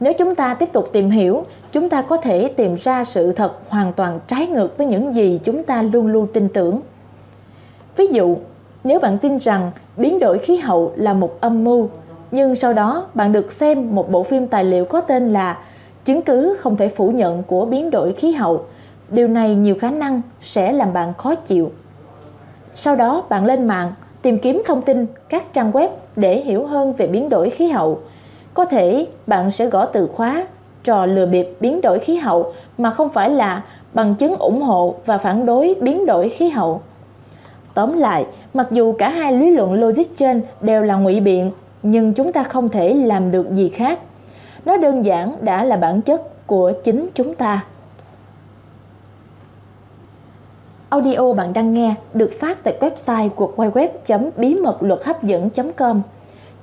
Nếu 0.00 0.12
chúng 0.18 0.34
ta 0.34 0.54
tiếp 0.54 0.72
tục 0.72 0.88
tìm 0.92 1.10
hiểu, 1.10 1.44
chúng 1.72 1.88
ta 1.88 2.02
có 2.02 2.16
thể 2.16 2.48
tìm 2.48 2.74
ra 2.74 3.04
sự 3.04 3.32
thật 3.32 3.52
hoàn 3.68 3.92
toàn 3.92 4.20
trái 4.26 4.46
ngược 4.46 4.78
với 4.78 4.86
những 4.86 5.14
gì 5.14 5.40
chúng 5.44 5.62
ta 5.62 5.82
luôn 5.82 6.06
luôn 6.06 6.26
tin 6.32 6.48
tưởng. 6.48 6.80
Ví 7.96 8.06
dụ, 8.06 8.36
nếu 8.84 9.00
bạn 9.00 9.18
tin 9.18 9.38
rằng 9.38 9.70
biến 9.96 10.18
đổi 10.18 10.38
khí 10.38 10.56
hậu 10.56 10.92
là 10.96 11.14
một 11.14 11.40
âm 11.40 11.64
mưu, 11.64 11.88
nhưng 12.30 12.54
sau 12.54 12.72
đó 12.72 13.06
bạn 13.14 13.32
được 13.32 13.52
xem 13.52 13.94
một 13.94 14.10
bộ 14.10 14.22
phim 14.22 14.46
tài 14.46 14.64
liệu 14.64 14.84
có 14.84 15.00
tên 15.00 15.32
là 15.32 15.58
Chứng 16.04 16.22
cứ 16.22 16.56
không 16.58 16.76
thể 16.76 16.88
phủ 16.88 17.10
nhận 17.10 17.42
của 17.42 17.66
biến 17.66 17.90
đổi 17.90 18.12
khí 18.12 18.32
hậu, 18.32 18.64
điều 19.08 19.28
này 19.28 19.54
nhiều 19.54 19.74
khả 19.80 19.90
năng 19.90 20.22
sẽ 20.40 20.72
làm 20.72 20.92
bạn 20.92 21.14
khó 21.14 21.34
chịu. 21.34 21.70
Sau 22.74 22.96
đó 22.96 23.24
bạn 23.28 23.44
lên 23.44 23.68
mạng 23.68 23.92
tìm 24.22 24.38
kiếm 24.38 24.62
thông 24.66 24.82
tin 24.82 25.06
các 25.28 25.52
trang 25.52 25.72
web 25.72 25.88
để 26.16 26.40
hiểu 26.40 26.66
hơn 26.66 26.92
về 26.92 27.06
biến 27.06 27.28
đổi 27.28 27.50
khí 27.50 27.68
hậu. 27.68 28.00
Có 28.54 28.64
thể 28.64 29.06
bạn 29.26 29.50
sẽ 29.50 29.66
gõ 29.66 29.86
từ 29.86 30.06
khóa 30.06 30.46
trò 30.84 31.06
lừa 31.06 31.26
bịp 31.26 31.48
biến 31.60 31.80
đổi 31.80 31.98
khí 31.98 32.16
hậu 32.16 32.52
mà 32.78 32.90
không 32.90 33.08
phải 33.08 33.30
là 33.30 33.62
bằng 33.92 34.14
chứng 34.14 34.36
ủng 34.36 34.62
hộ 34.62 34.94
và 35.06 35.18
phản 35.18 35.46
đối 35.46 35.74
biến 35.80 36.06
đổi 36.06 36.28
khí 36.28 36.48
hậu. 36.48 36.80
Tóm 37.74 37.98
lại, 37.98 38.26
mặc 38.54 38.66
dù 38.70 38.92
cả 38.92 39.10
hai 39.10 39.32
lý 39.32 39.50
luận 39.50 39.72
logic 39.72 40.16
trên 40.16 40.42
đều 40.60 40.82
là 40.82 40.96
ngụy 40.96 41.20
biện, 41.20 41.50
nhưng 41.82 42.12
chúng 42.12 42.32
ta 42.32 42.42
không 42.42 42.68
thể 42.68 42.94
làm 42.94 43.30
được 43.30 43.50
gì 43.54 43.68
khác. 43.68 43.98
Nó 44.64 44.76
đơn 44.76 45.04
giản 45.04 45.36
đã 45.40 45.64
là 45.64 45.76
bản 45.76 46.02
chất 46.02 46.46
của 46.46 46.72
chính 46.84 47.08
chúng 47.14 47.34
ta. 47.34 47.64
Audio 50.90 51.32
bạn 51.32 51.52
đang 51.52 51.74
nghe 51.74 51.94
được 52.14 52.30
phát 52.40 52.64
tại 52.64 52.74
website 52.80 53.28
cuộc 53.28 53.52
quay 53.56 53.70
web 53.70 53.88
bí 54.36 54.54
mật 54.54 54.82
luật 54.82 55.02
hấp 55.04 55.22
dẫn.com. 55.22 56.02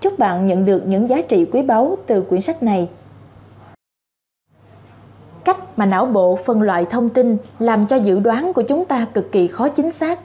Chúc 0.01 0.19
bạn 0.19 0.45
nhận 0.45 0.65
được 0.65 0.87
những 0.87 1.09
giá 1.09 1.21
trị 1.21 1.45
quý 1.45 1.61
báu 1.61 1.95
từ 2.05 2.21
quyển 2.21 2.41
sách 2.41 2.63
này. 2.63 2.89
Cách 5.43 5.57
mà 5.79 5.85
não 5.85 6.05
bộ 6.05 6.35
phân 6.45 6.61
loại 6.61 6.85
thông 6.89 7.09
tin 7.09 7.37
làm 7.59 7.87
cho 7.87 7.95
dự 7.95 8.19
đoán 8.19 8.53
của 8.53 8.61
chúng 8.61 8.85
ta 8.85 9.05
cực 9.13 9.31
kỳ 9.31 9.47
khó 9.47 9.69
chính 9.69 9.91
xác. 9.91 10.19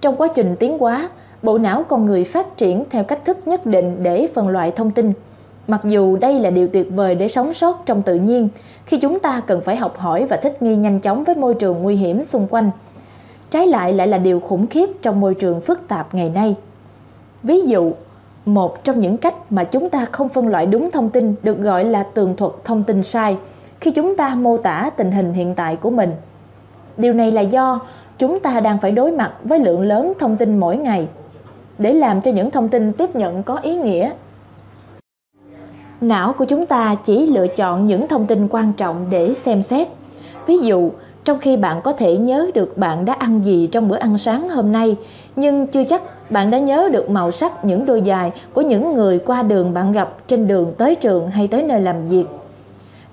Trong 0.00 0.16
quá 0.16 0.28
trình 0.34 0.56
tiến 0.60 0.78
hóa, 0.78 1.08
bộ 1.42 1.58
não 1.58 1.82
con 1.82 2.04
người 2.04 2.24
phát 2.24 2.56
triển 2.56 2.84
theo 2.90 3.04
cách 3.04 3.24
thức 3.24 3.38
nhất 3.46 3.66
định 3.66 4.02
để 4.02 4.28
phân 4.34 4.48
loại 4.48 4.72
thông 4.76 4.90
tin. 4.90 5.12
Mặc 5.68 5.80
dù 5.84 6.16
đây 6.16 6.40
là 6.40 6.50
điều 6.50 6.68
tuyệt 6.68 6.88
vời 6.94 7.14
để 7.14 7.28
sống 7.28 7.52
sót 7.52 7.82
trong 7.86 8.02
tự 8.02 8.14
nhiên, 8.14 8.48
khi 8.86 8.96
chúng 8.96 9.20
ta 9.20 9.42
cần 9.46 9.60
phải 9.60 9.76
học 9.76 9.98
hỏi 9.98 10.26
và 10.26 10.36
thích 10.36 10.62
nghi 10.62 10.76
nhanh 10.76 11.00
chóng 11.00 11.24
với 11.24 11.34
môi 11.34 11.54
trường 11.54 11.82
nguy 11.82 11.96
hiểm 11.96 12.24
xung 12.24 12.46
quanh– 12.50 12.70
trái 13.50 13.66
lại 13.66 13.92
lại 13.92 14.08
là 14.08 14.18
điều 14.18 14.40
khủng 14.40 14.66
khiếp 14.66 14.88
trong 15.02 15.20
môi 15.20 15.34
trường 15.34 15.60
phức 15.60 15.88
tạp 15.88 16.14
ngày 16.14 16.30
nay. 16.30 16.54
Ví 17.42 17.60
dụ, 17.60 17.92
một 18.44 18.84
trong 18.84 19.00
những 19.00 19.16
cách 19.16 19.34
mà 19.52 19.64
chúng 19.64 19.90
ta 19.90 20.04
không 20.12 20.28
phân 20.28 20.48
loại 20.48 20.66
đúng 20.66 20.90
thông 20.90 21.10
tin 21.10 21.34
được 21.42 21.58
gọi 21.58 21.84
là 21.84 22.02
tường 22.02 22.36
thuật 22.36 22.52
thông 22.64 22.84
tin 22.84 23.02
sai 23.02 23.36
khi 23.80 23.90
chúng 23.90 24.16
ta 24.16 24.34
mô 24.34 24.56
tả 24.56 24.90
tình 24.96 25.12
hình 25.12 25.32
hiện 25.32 25.54
tại 25.54 25.76
của 25.76 25.90
mình. 25.90 26.12
Điều 26.96 27.12
này 27.12 27.30
là 27.30 27.40
do 27.40 27.80
chúng 28.18 28.40
ta 28.40 28.60
đang 28.60 28.78
phải 28.78 28.90
đối 28.90 29.12
mặt 29.12 29.32
với 29.44 29.58
lượng 29.58 29.80
lớn 29.80 30.12
thông 30.18 30.36
tin 30.36 30.60
mỗi 30.60 30.76
ngày 30.76 31.08
để 31.78 31.92
làm 31.92 32.20
cho 32.20 32.30
những 32.30 32.50
thông 32.50 32.68
tin 32.68 32.92
tiếp 32.92 33.16
nhận 33.16 33.42
có 33.42 33.56
ý 33.56 33.74
nghĩa. 33.74 34.10
Não 36.00 36.32
của 36.32 36.44
chúng 36.44 36.66
ta 36.66 36.94
chỉ 37.04 37.26
lựa 37.26 37.46
chọn 37.46 37.86
những 37.86 38.08
thông 38.08 38.26
tin 38.26 38.48
quan 38.50 38.72
trọng 38.72 39.06
để 39.10 39.34
xem 39.34 39.62
xét. 39.62 39.88
Ví 40.46 40.58
dụ, 40.58 40.90
trong 41.28 41.38
khi 41.38 41.56
bạn 41.56 41.80
có 41.84 41.92
thể 41.92 42.16
nhớ 42.16 42.50
được 42.54 42.78
bạn 42.78 43.04
đã 43.04 43.12
ăn 43.12 43.44
gì 43.44 43.68
trong 43.72 43.88
bữa 43.88 43.96
ăn 43.96 44.18
sáng 44.18 44.50
hôm 44.50 44.72
nay, 44.72 44.96
nhưng 45.36 45.66
chưa 45.66 45.84
chắc 45.84 46.30
bạn 46.30 46.50
đã 46.50 46.58
nhớ 46.58 46.88
được 46.92 47.10
màu 47.10 47.30
sắc 47.30 47.64
những 47.64 47.86
đôi 47.86 48.02
giày 48.06 48.30
của 48.52 48.60
những 48.60 48.94
người 48.94 49.18
qua 49.18 49.42
đường 49.42 49.74
bạn 49.74 49.92
gặp 49.92 50.28
trên 50.28 50.46
đường 50.48 50.72
tới 50.78 50.94
trường 50.94 51.30
hay 51.30 51.48
tới 51.48 51.62
nơi 51.62 51.80
làm 51.80 52.06
việc. 52.08 52.24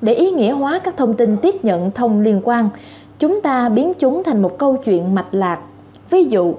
Để 0.01 0.13
ý 0.13 0.31
nghĩa 0.31 0.51
hóa 0.51 0.79
các 0.79 0.97
thông 0.97 1.13
tin 1.13 1.37
tiếp 1.37 1.65
nhận 1.65 1.91
thông 1.91 2.21
liên 2.21 2.41
quan, 2.43 2.69
chúng 3.19 3.41
ta 3.41 3.69
biến 3.69 3.93
chúng 3.99 4.23
thành 4.23 4.41
một 4.41 4.57
câu 4.57 4.77
chuyện 4.85 5.15
mạch 5.15 5.33
lạc. 5.33 5.59
Ví 6.09 6.23
dụ, 6.23 6.53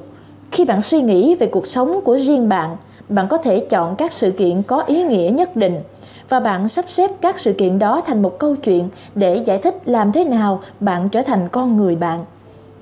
khi 0.50 0.64
bạn 0.64 0.82
suy 0.82 1.00
nghĩ 1.00 1.34
về 1.34 1.46
cuộc 1.46 1.66
sống 1.66 2.00
của 2.04 2.16
riêng 2.16 2.48
bạn 2.48 2.76
bạn 3.08 3.28
có 3.28 3.36
thể 3.36 3.60
chọn 3.60 3.96
các 3.96 4.12
sự 4.12 4.30
kiện 4.30 4.62
có 4.62 4.82
ý 4.82 5.02
nghĩa 5.02 5.30
nhất 5.32 5.56
định 5.56 5.80
và 6.28 6.40
bạn 6.40 6.68
sắp 6.68 6.84
xếp 6.88 7.10
các 7.20 7.40
sự 7.40 7.52
kiện 7.52 7.78
đó 7.78 8.02
thành 8.06 8.22
một 8.22 8.38
câu 8.38 8.56
chuyện 8.56 8.88
để 9.14 9.36
giải 9.36 9.58
thích 9.58 9.76
làm 9.84 10.12
thế 10.12 10.24
nào 10.24 10.62
bạn 10.80 11.08
trở 11.08 11.22
thành 11.22 11.48
con 11.52 11.76
người 11.76 11.96
bạn. 11.96 12.24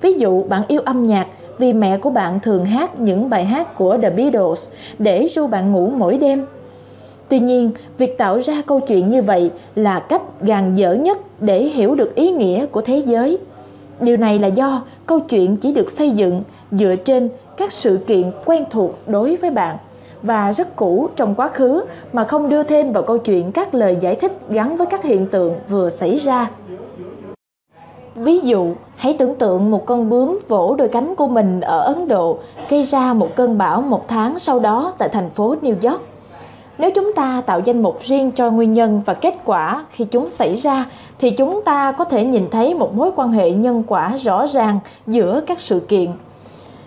Ví 0.01 0.13
dụ 0.13 0.43
bạn 0.43 0.63
yêu 0.67 0.81
âm 0.85 1.07
nhạc 1.07 1.27
vì 1.57 1.73
mẹ 1.73 1.97
của 1.97 2.09
bạn 2.09 2.39
thường 2.39 2.65
hát 2.65 2.99
những 2.99 3.29
bài 3.29 3.45
hát 3.45 3.75
của 3.75 3.97
The 4.01 4.09
Beatles 4.09 4.69
để 4.99 5.27
ru 5.35 5.47
bạn 5.47 5.71
ngủ 5.71 5.91
mỗi 5.97 6.17
đêm. 6.17 6.45
Tuy 7.29 7.39
nhiên, 7.39 7.71
việc 7.97 8.17
tạo 8.17 8.39
ra 8.39 8.61
câu 8.65 8.79
chuyện 8.79 9.09
như 9.09 9.21
vậy 9.21 9.51
là 9.75 9.99
cách 9.99 10.21
gàn 10.41 10.75
dở 10.75 10.93
nhất 10.93 11.17
để 11.41 11.63
hiểu 11.63 11.95
được 11.95 12.15
ý 12.15 12.31
nghĩa 12.31 12.65
của 12.65 12.81
thế 12.81 13.03
giới. 13.05 13.37
Điều 13.99 14.17
này 14.17 14.39
là 14.39 14.47
do 14.47 14.83
câu 15.05 15.19
chuyện 15.19 15.57
chỉ 15.57 15.73
được 15.73 15.91
xây 15.91 16.11
dựng 16.11 16.43
dựa 16.71 16.95
trên 16.95 17.29
các 17.57 17.71
sự 17.71 17.99
kiện 18.07 18.31
quen 18.45 18.63
thuộc 18.69 18.91
đối 19.07 19.35
với 19.35 19.51
bạn 19.51 19.77
và 20.25 20.51
rất 20.51 20.75
cũ 20.75 21.09
trong 21.15 21.35
quá 21.35 21.47
khứ 21.47 21.85
mà 22.13 22.23
không 22.23 22.49
đưa 22.49 22.63
thêm 22.63 22.93
vào 22.93 23.03
câu 23.03 23.17
chuyện 23.17 23.51
các 23.51 23.75
lời 23.75 23.97
giải 24.01 24.15
thích 24.15 24.31
gắn 24.49 24.77
với 24.77 24.87
các 24.87 25.03
hiện 25.03 25.27
tượng 25.27 25.55
vừa 25.69 25.89
xảy 25.89 26.17
ra. 26.17 26.49
Ví 28.15 28.39
dụ, 28.39 28.73
hãy 28.95 29.15
tưởng 29.19 29.35
tượng 29.35 29.71
một 29.71 29.85
con 29.85 30.09
bướm 30.09 30.37
vỗ 30.47 30.75
đôi 30.77 30.87
cánh 30.87 31.15
của 31.15 31.27
mình 31.27 31.61
ở 31.61 31.81
Ấn 31.81 32.07
Độ 32.07 32.37
gây 32.69 32.83
ra 32.83 33.13
một 33.13 33.29
cơn 33.35 33.57
bão 33.57 33.81
một 33.81 34.07
tháng 34.07 34.39
sau 34.39 34.59
đó 34.59 34.93
tại 34.97 35.09
thành 35.09 35.29
phố 35.29 35.55
New 35.61 35.89
York. 35.89 36.01
Nếu 36.77 36.91
chúng 36.95 37.13
ta 37.13 37.41
tạo 37.45 37.59
danh 37.65 37.81
mục 37.81 37.99
riêng 38.01 38.31
cho 38.31 38.51
nguyên 38.51 38.73
nhân 38.73 39.01
và 39.05 39.13
kết 39.13 39.35
quả 39.45 39.85
khi 39.89 40.05
chúng 40.05 40.29
xảy 40.29 40.55
ra 40.55 40.85
thì 41.19 41.29
chúng 41.29 41.61
ta 41.65 41.91
có 41.91 42.05
thể 42.05 42.25
nhìn 42.25 42.49
thấy 42.49 42.73
một 42.73 42.95
mối 42.95 43.11
quan 43.15 43.31
hệ 43.31 43.51
nhân 43.51 43.83
quả 43.87 44.17
rõ 44.17 44.45
ràng 44.45 44.79
giữa 45.07 45.41
các 45.47 45.59
sự 45.59 45.79
kiện. 45.79 46.07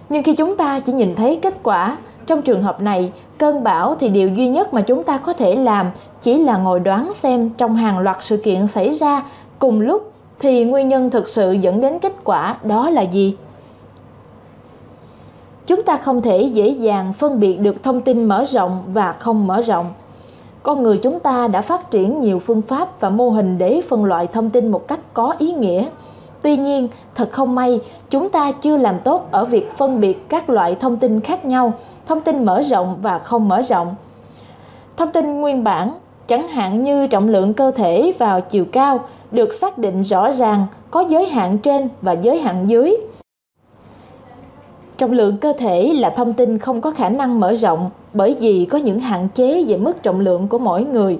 Nhưng 0.08 0.22
khi 0.22 0.34
chúng 0.34 0.56
ta 0.56 0.80
chỉ 0.80 0.92
nhìn 0.92 1.14
thấy 1.14 1.38
kết 1.42 1.54
quả 1.62 1.96
trong 2.26 2.42
trường 2.42 2.62
hợp 2.62 2.82
này, 2.82 3.12
cơn 3.38 3.64
bão 3.64 3.96
thì 4.00 4.08
điều 4.08 4.28
duy 4.28 4.48
nhất 4.48 4.74
mà 4.74 4.80
chúng 4.80 5.04
ta 5.04 5.18
có 5.18 5.32
thể 5.32 5.56
làm 5.56 5.90
chỉ 6.20 6.38
là 6.38 6.56
ngồi 6.56 6.80
đoán 6.80 7.12
xem 7.12 7.50
trong 7.50 7.76
hàng 7.76 7.98
loạt 7.98 8.16
sự 8.20 8.36
kiện 8.36 8.66
xảy 8.66 8.90
ra 8.90 9.22
cùng 9.58 9.80
lúc 9.80 10.12
thì 10.38 10.64
nguyên 10.64 10.88
nhân 10.88 11.10
thực 11.10 11.28
sự 11.28 11.52
dẫn 11.52 11.80
đến 11.80 11.98
kết 11.98 12.12
quả 12.24 12.56
đó 12.62 12.90
là 12.90 13.02
gì? 13.02 13.36
Chúng 15.66 15.82
ta 15.82 15.96
không 15.96 16.22
thể 16.22 16.42
dễ 16.42 16.68
dàng 16.68 17.12
phân 17.12 17.40
biệt 17.40 17.60
được 17.60 17.82
thông 17.82 18.00
tin 18.00 18.24
mở 18.24 18.44
rộng 18.44 18.82
và 18.92 19.12
không 19.18 19.46
mở 19.46 19.62
rộng. 19.62 19.92
Con 20.62 20.82
người 20.82 20.98
chúng 21.02 21.20
ta 21.20 21.48
đã 21.48 21.62
phát 21.62 21.90
triển 21.90 22.20
nhiều 22.20 22.38
phương 22.38 22.62
pháp 22.62 23.00
và 23.00 23.10
mô 23.10 23.30
hình 23.30 23.58
để 23.58 23.82
phân 23.88 24.04
loại 24.04 24.26
thông 24.26 24.50
tin 24.50 24.68
một 24.68 24.88
cách 24.88 25.00
có 25.14 25.34
ý 25.38 25.52
nghĩa 25.52 25.88
Tuy 26.42 26.56
nhiên, 26.56 26.88
thật 27.14 27.28
không 27.32 27.54
may, 27.54 27.80
chúng 28.10 28.28
ta 28.28 28.52
chưa 28.52 28.76
làm 28.76 28.98
tốt 29.04 29.28
ở 29.30 29.44
việc 29.44 29.72
phân 29.76 30.00
biệt 30.00 30.28
các 30.28 30.50
loại 30.50 30.74
thông 30.74 30.96
tin 30.96 31.20
khác 31.20 31.44
nhau, 31.44 31.72
thông 32.08 32.20
tin 32.20 32.44
mở 32.44 32.62
rộng 32.62 32.98
và 33.02 33.18
không 33.18 33.48
mở 33.48 33.62
rộng. 33.62 33.94
Thông 34.96 35.12
tin 35.12 35.40
nguyên 35.40 35.64
bản, 35.64 35.94
chẳng 36.26 36.48
hạn 36.48 36.84
như 36.84 37.06
trọng 37.06 37.28
lượng 37.28 37.54
cơ 37.54 37.70
thể 37.70 38.12
vào 38.18 38.40
chiều 38.40 38.64
cao, 38.72 39.00
được 39.30 39.52
xác 39.52 39.78
định 39.78 40.02
rõ 40.02 40.30
ràng 40.30 40.66
có 40.90 41.00
giới 41.00 41.28
hạn 41.28 41.58
trên 41.58 41.88
và 42.02 42.12
giới 42.12 42.40
hạn 42.40 42.68
dưới. 42.68 42.96
Trọng 44.98 45.12
lượng 45.12 45.36
cơ 45.36 45.52
thể 45.58 45.92
là 46.00 46.10
thông 46.10 46.32
tin 46.32 46.58
không 46.58 46.80
có 46.80 46.90
khả 46.90 47.08
năng 47.08 47.40
mở 47.40 47.54
rộng 47.54 47.90
bởi 48.12 48.36
vì 48.40 48.66
có 48.70 48.78
những 48.78 49.00
hạn 49.00 49.28
chế 49.34 49.64
về 49.64 49.76
mức 49.76 50.02
trọng 50.02 50.20
lượng 50.20 50.48
của 50.48 50.58
mỗi 50.58 50.84
người. 50.84 51.18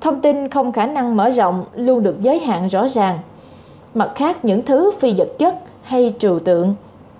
Thông 0.00 0.20
tin 0.20 0.48
không 0.48 0.72
khả 0.72 0.86
năng 0.86 1.16
mở 1.16 1.30
rộng 1.30 1.64
luôn 1.74 2.02
được 2.02 2.22
giới 2.22 2.38
hạn 2.38 2.66
rõ 2.66 2.88
ràng 2.88 3.18
Mặt 3.94 4.12
khác 4.14 4.44
những 4.44 4.62
thứ 4.62 4.90
phi 4.98 5.14
vật 5.14 5.28
chất 5.38 5.54
hay 5.82 6.14
trừu 6.18 6.38
tượng 6.38 6.74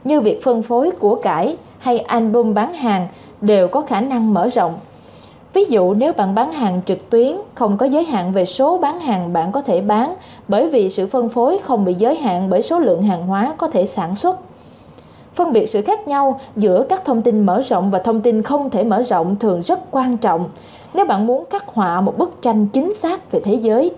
như 0.04 0.21
việc 0.21 0.42
phân 0.42 0.62
phối 0.62 0.90
của 0.90 1.14
cải 1.14 1.57
hay 1.83 1.99
album 1.99 2.55
bán 2.55 2.75
hàng 2.75 3.09
đều 3.41 3.69
có 3.69 3.81
khả 3.81 4.01
năng 4.01 4.35
mở 4.35 4.49
rộng. 4.49 4.75
Ví 5.53 5.65
dụ 5.65 5.95
nếu 5.95 6.12
bạn 6.12 6.35
bán 6.35 6.53
hàng 6.53 6.81
trực 6.87 7.11
tuyến, 7.11 7.37
không 7.55 7.79
có 7.79 7.87
giới 7.87 8.05
hạn 8.05 8.33
về 8.33 8.45
số 8.45 8.79
bán 8.79 9.01
hàng 9.01 9.33
bạn 9.33 9.53
có 9.53 9.62
thể 9.62 9.81
bán 9.81 10.15
bởi 10.49 10.69
vì 10.69 10.91
sự 10.91 11.07
phân 11.07 11.29
phối 11.29 11.59
không 11.59 11.85
bị 11.85 11.95
giới 11.95 12.15
hạn 12.15 12.51
bởi 12.51 12.62
số 12.62 12.79
lượng 12.79 13.03
hàng 13.03 13.27
hóa 13.27 13.55
có 13.59 13.69
thể 13.69 13.87
sản 13.87 14.15
xuất. 14.15 14.39
Phân 15.35 15.53
biệt 15.53 15.67
sự 15.67 15.83
khác 15.83 16.09
nhau 16.09 16.41
giữa 16.57 16.85
các 16.89 17.05
thông 17.05 17.23
tin 17.23 17.47
mở 17.47 17.62
rộng 17.69 17.91
và 17.91 17.99
thông 17.99 18.21
tin 18.21 18.43
không 18.43 18.71
thể 18.71 18.85
mở 18.85 19.03
rộng 19.03 19.37
thường 19.37 19.62
rất 19.62 19.81
quan 19.91 20.17
trọng 20.17 20.49
nếu 20.95 21.05
bạn 21.05 21.27
muốn 21.27 21.45
khắc 21.51 21.69
họa 21.69 22.01
một 22.01 22.19
bức 22.19 22.43
tranh 22.43 22.67
chính 22.67 22.95
xác 22.95 23.33
về 23.33 23.41
thế 23.45 23.55
giới. 23.55 23.91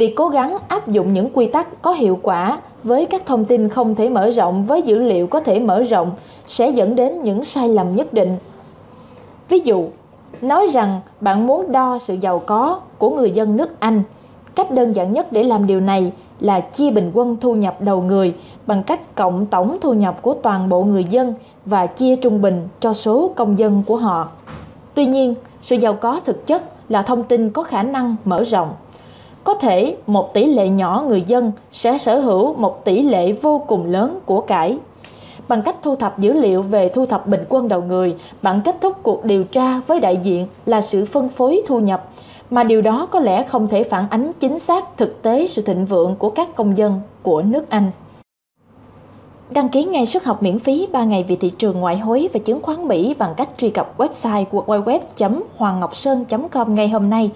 Việc 0.00 0.16
cố 0.16 0.28
gắng 0.28 0.58
áp 0.68 0.88
dụng 0.88 1.12
những 1.12 1.30
quy 1.34 1.46
tắc 1.46 1.82
có 1.82 1.92
hiệu 1.92 2.18
quả 2.22 2.60
với 2.84 3.06
các 3.06 3.26
thông 3.26 3.44
tin 3.44 3.68
không 3.68 3.94
thể 3.94 4.08
mở 4.08 4.30
rộng 4.30 4.64
với 4.64 4.82
dữ 4.82 4.98
liệu 4.98 5.26
có 5.26 5.40
thể 5.40 5.60
mở 5.60 5.82
rộng 5.82 6.10
sẽ 6.46 6.70
dẫn 6.70 6.96
đến 6.96 7.22
những 7.22 7.44
sai 7.44 7.68
lầm 7.68 7.96
nhất 7.96 8.12
định. 8.12 8.36
Ví 9.48 9.58
dụ, 9.64 9.88
nói 10.40 10.66
rằng 10.72 11.00
bạn 11.20 11.46
muốn 11.46 11.72
đo 11.72 11.98
sự 11.98 12.14
giàu 12.14 12.38
có 12.38 12.80
của 12.98 13.10
người 13.10 13.30
dân 13.30 13.56
nước 13.56 13.80
Anh. 13.80 14.02
Cách 14.54 14.70
đơn 14.70 14.92
giản 14.92 15.12
nhất 15.12 15.32
để 15.32 15.44
làm 15.44 15.66
điều 15.66 15.80
này 15.80 16.12
là 16.40 16.60
chia 16.60 16.90
bình 16.90 17.10
quân 17.14 17.36
thu 17.40 17.54
nhập 17.54 17.80
đầu 17.80 18.02
người 18.02 18.34
bằng 18.66 18.82
cách 18.82 19.14
cộng 19.14 19.46
tổng 19.46 19.78
thu 19.80 19.92
nhập 19.92 20.22
của 20.22 20.34
toàn 20.34 20.68
bộ 20.68 20.84
người 20.84 21.04
dân 21.04 21.34
và 21.66 21.86
chia 21.86 22.16
trung 22.16 22.42
bình 22.42 22.68
cho 22.80 22.94
số 22.94 23.32
công 23.36 23.58
dân 23.58 23.82
của 23.86 23.96
họ. 23.96 24.28
Tuy 24.94 25.06
nhiên, 25.06 25.34
sự 25.62 25.76
giàu 25.76 25.94
có 25.94 26.20
thực 26.24 26.46
chất 26.46 26.62
là 26.88 27.02
thông 27.02 27.22
tin 27.22 27.50
có 27.50 27.62
khả 27.62 27.82
năng 27.82 28.16
mở 28.24 28.44
rộng. 28.44 28.68
Có 29.44 29.54
thể 29.54 29.96
một 30.06 30.34
tỷ 30.34 30.46
lệ 30.46 30.68
nhỏ 30.68 31.04
người 31.08 31.22
dân 31.26 31.52
sẽ 31.72 31.98
sở 31.98 32.18
hữu 32.18 32.54
một 32.54 32.84
tỷ 32.84 33.02
lệ 33.02 33.32
vô 33.32 33.62
cùng 33.66 33.86
lớn 33.86 34.18
của 34.24 34.40
cải. 34.40 34.78
Bằng 35.48 35.62
cách 35.62 35.76
thu 35.82 35.96
thập 35.96 36.18
dữ 36.18 36.32
liệu 36.32 36.62
về 36.62 36.88
thu 36.88 37.06
thập 37.06 37.26
bình 37.26 37.44
quân 37.48 37.68
đầu 37.68 37.82
người, 37.82 38.14
bạn 38.42 38.60
kết 38.64 38.76
thúc 38.80 38.96
cuộc 39.02 39.24
điều 39.24 39.44
tra 39.44 39.80
với 39.86 40.00
đại 40.00 40.18
diện 40.22 40.46
là 40.66 40.80
sự 40.80 41.04
phân 41.04 41.28
phối 41.28 41.62
thu 41.66 41.80
nhập, 41.80 42.08
mà 42.50 42.64
điều 42.64 42.82
đó 42.82 43.08
có 43.10 43.20
lẽ 43.20 43.42
không 43.42 43.66
thể 43.66 43.84
phản 43.84 44.06
ánh 44.10 44.32
chính 44.40 44.58
xác 44.58 44.96
thực 44.96 45.22
tế 45.22 45.46
sự 45.46 45.62
thịnh 45.62 45.86
vượng 45.86 46.16
của 46.18 46.30
các 46.30 46.56
công 46.56 46.78
dân 46.78 47.00
của 47.22 47.42
nước 47.42 47.70
Anh. 47.70 47.90
Đăng 49.50 49.68
ký 49.68 49.84
ngay 49.84 50.06
suất 50.06 50.24
học 50.24 50.42
miễn 50.42 50.58
phí 50.58 50.88
3 50.92 51.04
ngày 51.04 51.24
về 51.28 51.36
thị 51.36 51.52
trường 51.58 51.80
ngoại 51.80 51.98
hối 51.98 52.28
và 52.32 52.40
chứng 52.44 52.62
khoán 52.62 52.88
Mỹ 52.88 53.14
bằng 53.18 53.34
cách 53.36 53.48
truy 53.56 53.70
cập 53.70 53.98
website 53.98 54.44
www.hoangngọc.com 54.50 56.74
ngay 56.74 56.88
hôm 56.88 57.10
nay. 57.10 57.30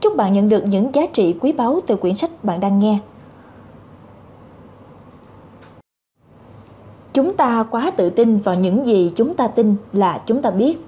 Chúc 0.00 0.16
bạn 0.16 0.32
nhận 0.32 0.48
được 0.48 0.66
những 0.66 0.94
giá 0.94 1.06
trị 1.06 1.36
quý 1.40 1.52
báu 1.52 1.80
từ 1.86 1.96
quyển 1.96 2.14
sách 2.14 2.30
bạn 2.44 2.60
đang 2.60 2.78
nghe. 2.78 2.98
Chúng 7.12 7.36
ta 7.36 7.64
quá 7.70 7.90
tự 7.96 8.10
tin 8.10 8.38
vào 8.38 8.54
những 8.54 8.86
gì 8.86 9.12
chúng 9.16 9.34
ta 9.34 9.48
tin 9.48 9.76
là 9.92 10.20
chúng 10.26 10.42
ta 10.42 10.50
biết. 10.50 10.86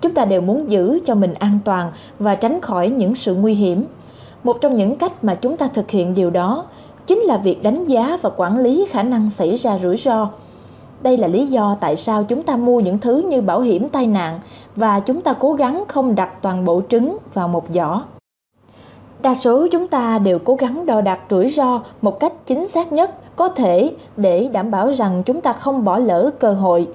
Chúng 0.00 0.14
ta 0.14 0.24
đều 0.24 0.40
muốn 0.40 0.70
giữ 0.70 0.98
cho 1.04 1.14
mình 1.14 1.34
an 1.34 1.58
toàn 1.64 1.92
và 2.18 2.34
tránh 2.34 2.60
khỏi 2.60 2.90
những 2.90 3.14
sự 3.14 3.34
nguy 3.34 3.54
hiểm. 3.54 3.84
Một 4.44 4.58
trong 4.60 4.76
những 4.76 4.96
cách 4.96 5.24
mà 5.24 5.34
chúng 5.34 5.56
ta 5.56 5.68
thực 5.74 5.90
hiện 5.90 6.14
điều 6.14 6.30
đó 6.30 6.64
chính 7.06 7.18
là 7.18 7.36
việc 7.36 7.62
đánh 7.62 7.84
giá 7.84 8.18
và 8.22 8.30
quản 8.36 8.58
lý 8.58 8.86
khả 8.90 9.02
năng 9.02 9.30
xảy 9.30 9.56
ra 9.56 9.78
rủi 9.78 9.96
ro. 9.96 10.28
Đây 11.02 11.18
là 11.18 11.28
lý 11.28 11.46
do 11.46 11.76
tại 11.80 11.96
sao 11.96 12.24
chúng 12.24 12.42
ta 12.42 12.56
mua 12.56 12.80
những 12.80 12.98
thứ 12.98 13.22
như 13.28 13.40
bảo 13.40 13.60
hiểm 13.60 13.88
tai 13.88 14.06
nạn 14.06 14.40
và 14.76 15.00
chúng 15.00 15.20
ta 15.20 15.32
cố 15.32 15.52
gắng 15.52 15.84
không 15.88 16.14
đặt 16.14 16.42
toàn 16.42 16.64
bộ 16.64 16.82
trứng 16.88 17.16
vào 17.34 17.48
một 17.48 17.64
giỏ. 17.74 18.02
Đa 19.22 19.34
số 19.34 19.66
chúng 19.72 19.86
ta 19.86 20.18
đều 20.18 20.38
cố 20.38 20.54
gắng 20.54 20.86
đo 20.86 21.00
đạc 21.00 21.20
rủi 21.30 21.48
ro 21.48 21.82
một 22.02 22.20
cách 22.20 22.32
chính 22.46 22.66
xác 22.66 22.92
nhất 22.92 23.36
có 23.36 23.48
thể 23.48 23.90
để 24.16 24.48
đảm 24.52 24.70
bảo 24.70 24.90
rằng 24.90 25.22
chúng 25.26 25.40
ta 25.40 25.52
không 25.52 25.84
bỏ 25.84 25.98
lỡ 25.98 26.30
cơ 26.38 26.52
hội, 26.52 26.88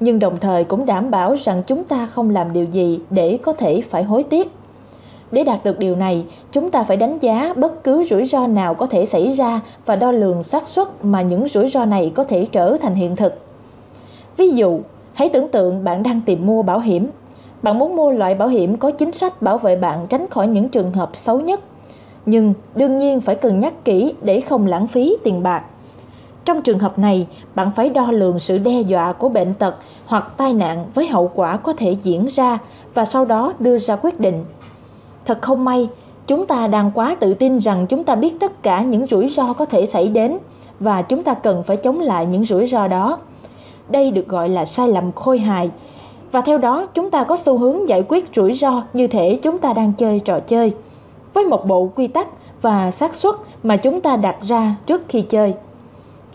nhưng 0.00 0.18
đồng 0.18 0.36
thời 0.40 0.64
cũng 0.64 0.86
đảm 0.86 1.10
bảo 1.10 1.34
rằng 1.34 1.62
chúng 1.66 1.84
ta 1.84 2.06
không 2.06 2.30
làm 2.30 2.52
điều 2.52 2.64
gì 2.64 3.00
để 3.10 3.38
có 3.42 3.52
thể 3.52 3.82
phải 3.90 4.02
hối 4.02 4.22
tiếc. 4.22 4.52
Để 5.32 5.44
đạt 5.44 5.64
được 5.64 5.78
điều 5.78 5.96
này, 5.96 6.24
chúng 6.52 6.70
ta 6.70 6.82
phải 6.82 6.96
đánh 6.96 7.18
giá 7.20 7.54
bất 7.56 7.84
cứ 7.84 8.04
rủi 8.10 8.24
ro 8.24 8.46
nào 8.46 8.74
có 8.74 8.86
thể 8.86 9.06
xảy 9.06 9.28
ra 9.28 9.60
và 9.86 9.96
đo 9.96 10.12
lường 10.12 10.42
xác 10.42 10.68
suất 10.68 11.04
mà 11.04 11.22
những 11.22 11.48
rủi 11.48 11.68
ro 11.68 11.84
này 11.84 12.12
có 12.14 12.24
thể 12.24 12.46
trở 12.52 12.76
thành 12.80 12.94
hiện 12.94 13.16
thực. 13.16 13.34
Ví 14.36 14.50
dụ, 14.50 14.80
hãy 15.14 15.28
tưởng 15.28 15.48
tượng 15.48 15.84
bạn 15.84 16.02
đang 16.02 16.20
tìm 16.26 16.46
mua 16.46 16.62
bảo 16.62 16.80
hiểm. 16.80 17.10
Bạn 17.62 17.78
muốn 17.78 17.96
mua 17.96 18.10
loại 18.10 18.34
bảo 18.34 18.48
hiểm 18.48 18.76
có 18.76 18.90
chính 18.90 19.12
sách 19.12 19.42
bảo 19.42 19.58
vệ 19.58 19.76
bạn 19.76 20.06
tránh 20.06 20.26
khỏi 20.30 20.48
những 20.48 20.68
trường 20.68 20.92
hợp 20.92 21.10
xấu 21.14 21.40
nhất. 21.40 21.60
Nhưng 22.26 22.54
đương 22.74 22.98
nhiên 22.98 23.20
phải 23.20 23.34
cân 23.34 23.60
nhắc 23.60 23.84
kỹ 23.84 24.14
để 24.22 24.40
không 24.40 24.66
lãng 24.66 24.86
phí 24.86 25.16
tiền 25.24 25.42
bạc. 25.42 25.64
Trong 26.44 26.62
trường 26.62 26.78
hợp 26.78 26.98
này, 26.98 27.26
bạn 27.54 27.70
phải 27.76 27.88
đo 27.88 28.10
lường 28.10 28.38
sự 28.38 28.58
đe 28.58 28.80
dọa 28.80 29.12
của 29.12 29.28
bệnh 29.28 29.54
tật 29.54 29.74
hoặc 30.06 30.32
tai 30.36 30.52
nạn 30.52 30.86
với 30.94 31.06
hậu 31.06 31.30
quả 31.34 31.56
có 31.56 31.72
thể 31.72 31.96
diễn 32.02 32.26
ra 32.26 32.58
và 32.94 33.04
sau 33.04 33.24
đó 33.24 33.52
đưa 33.58 33.78
ra 33.78 33.96
quyết 33.96 34.20
định 34.20 34.44
Thật 35.28 35.42
không 35.42 35.64
may, 35.64 35.88
chúng 36.26 36.46
ta 36.46 36.66
đang 36.66 36.90
quá 36.94 37.16
tự 37.20 37.34
tin 37.34 37.58
rằng 37.58 37.86
chúng 37.86 38.04
ta 38.04 38.14
biết 38.14 38.34
tất 38.40 38.62
cả 38.62 38.82
những 38.82 39.06
rủi 39.06 39.28
ro 39.28 39.52
có 39.52 39.64
thể 39.64 39.86
xảy 39.86 40.08
đến 40.08 40.38
và 40.80 41.02
chúng 41.02 41.22
ta 41.22 41.34
cần 41.34 41.62
phải 41.62 41.76
chống 41.76 42.00
lại 42.00 42.26
những 42.26 42.44
rủi 42.44 42.66
ro 42.66 42.88
đó. 42.88 43.18
Đây 43.88 44.10
được 44.10 44.28
gọi 44.28 44.48
là 44.48 44.64
sai 44.64 44.88
lầm 44.88 45.12
khôi 45.12 45.38
hài. 45.38 45.70
Và 46.32 46.40
theo 46.40 46.58
đó, 46.58 46.86
chúng 46.94 47.10
ta 47.10 47.24
có 47.24 47.36
xu 47.44 47.58
hướng 47.58 47.88
giải 47.88 48.02
quyết 48.08 48.24
rủi 48.36 48.54
ro 48.54 48.82
như 48.92 49.06
thể 49.06 49.38
chúng 49.42 49.58
ta 49.58 49.72
đang 49.72 49.92
chơi 49.92 50.20
trò 50.20 50.40
chơi 50.40 50.74
với 51.34 51.44
một 51.44 51.66
bộ 51.66 51.90
quy 51.96 52.06
tắc 52.06 52.28
và 52.62 52.90
xác 52.90 53.16
suất 53.16 53.34
mà 53.62 53.76
chúng 53.76 54.00
ta 54.00 54.16
đặt 54.16 54.36
ra 54.42 54.74
trước 54.86 55.02
khi 55.08 55.22
chơi. 55.22 55.54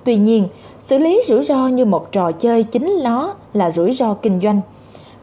Tuy 0.03 0.15
nhiên, 0.15 0.47
xử 0.81 0.97
lý 0.97 1.21
rủi 1.27 1.43
ro 1.43 1.67
như 1.67 1.85
một 1.85 2.11
trò 2.11 2.31
chơi 2.31 2.63
chính 2.63 2.99
nó 3.03 3.33
là 3.53 3.71
rủi 3.71 3.91
ro 3.91 4.13
kinh 4.13 4.39
doanh. 4.43 4.61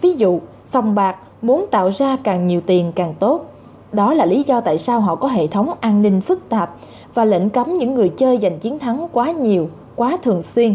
Ví 0.01 0.13
dụ, 0.13 0.41
sòng 0.65 0.95
bạc 0.95 1.17
muốn 1.43 1.67
tạo 1.71 1.91
ra 1.91 2.17
càng 2.17 2.47
nhiều 2.47 2.61
tiền 2.61 2.93
càng 2.95 3.15
tốt 3.19 3.51
đó 3.93 4.15
là 4.15 4.25
lý 4.25 4.43
do 4.47 4.61
tại 4.61 4.79
sao 4.79 5.01
họ 5.01 5.15
có 5.15 5.29
hệ 5.29 5.47
thống 5.47 5.71
an 5.81 6.03
ninh 6.03 6.21
phức 6.21 6.49
tạp 6.49 6.77
và 7.15 7.25
lệnh 7.25 7.51
cấm 7.51 7.75
những 7.75 7.95
người 7.95 8.09
chơi 8.09 8.39
giành 8.43 8.59
chiến 8.59 8.79
thắng 8.79 9.09
quá 9.13 9.31
nhiều, 9.31 9.69
quá 9.97 10.19
thường 10.23 10.43
xuyên. 10.43 10.75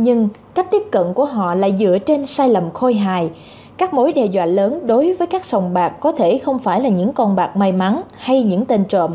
Nhưng 0.00 0.28
cách 0.54 0.70
tiếp 0.70 0.82
cận 0.92 1.14
của 1.14 1.24
họ 1.24 1.54
lại 1.54 1.74
dựa 1.78 1.98
trên 1.98 2.26
sai 2.26 2.48
lầm 2.48 2.70
khôi 2.70 2.94
hài. 2.94 3.30
Các 3.76 3.94
mối 3.94 4.12
đe 4.12 4.26
dọa 4.26 4.46
lớn 4.46 4.86
đối 4.86 5.12
với 5.12 5.26
các 5.26 5.44
sòng 5.44 5.74
bạc 5.74 5.88
có 5.88 6.12
thể 6.12 6.38
không 6.38 6.58
phải 6.58 6.80
là 6.80 6.88
những 6.88 7.12
con 7.12 7.36
bạc 7.36 7.56
may 7.56 7.72
mắn 7.72 8.02
hay 8.16 8.42
những 8.42 8.64
tên 8.64 8.84
trộm, 8.84 9.12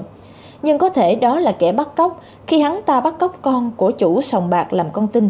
nhưng 0.62 0.78
có 0.78 0.90
thể 0.90 1.16
đó 1.16 1.40
là 1.40 1.52
kẻ 1.52 1.72
bắt 1.72 1.96
cóc 1.96 2.22
khi 2.48 2.60
hắn 2.60 2.82
ta 2.86 3.02
bắt 3.02 3.20
cóc 3.20 3.38
con 3.42 3.72
của 3.78 3.92
chủ 3.92 4.22
sòng 4.22 4.50
bạc 4.50 4.74
làm 4.74 4.88
con 4.94 5.08
tin 5.08 5.30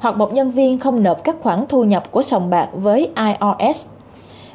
hoặc 0.00 0.16
một 0.16 0.32
nhân 0.32 0.50
viên 0.50 0.78
không 0.78 1.02
nộp 1.02 1.24
các 1.24 1.36
khoản 1.42 1.64
thu 1.68 1.84
nhập 1.84 2.10
của 2.10 2.22
sòng 2.22 2.50
bạc 2.50 2.68
với 2.72 3.10
IRS 3.16 3.86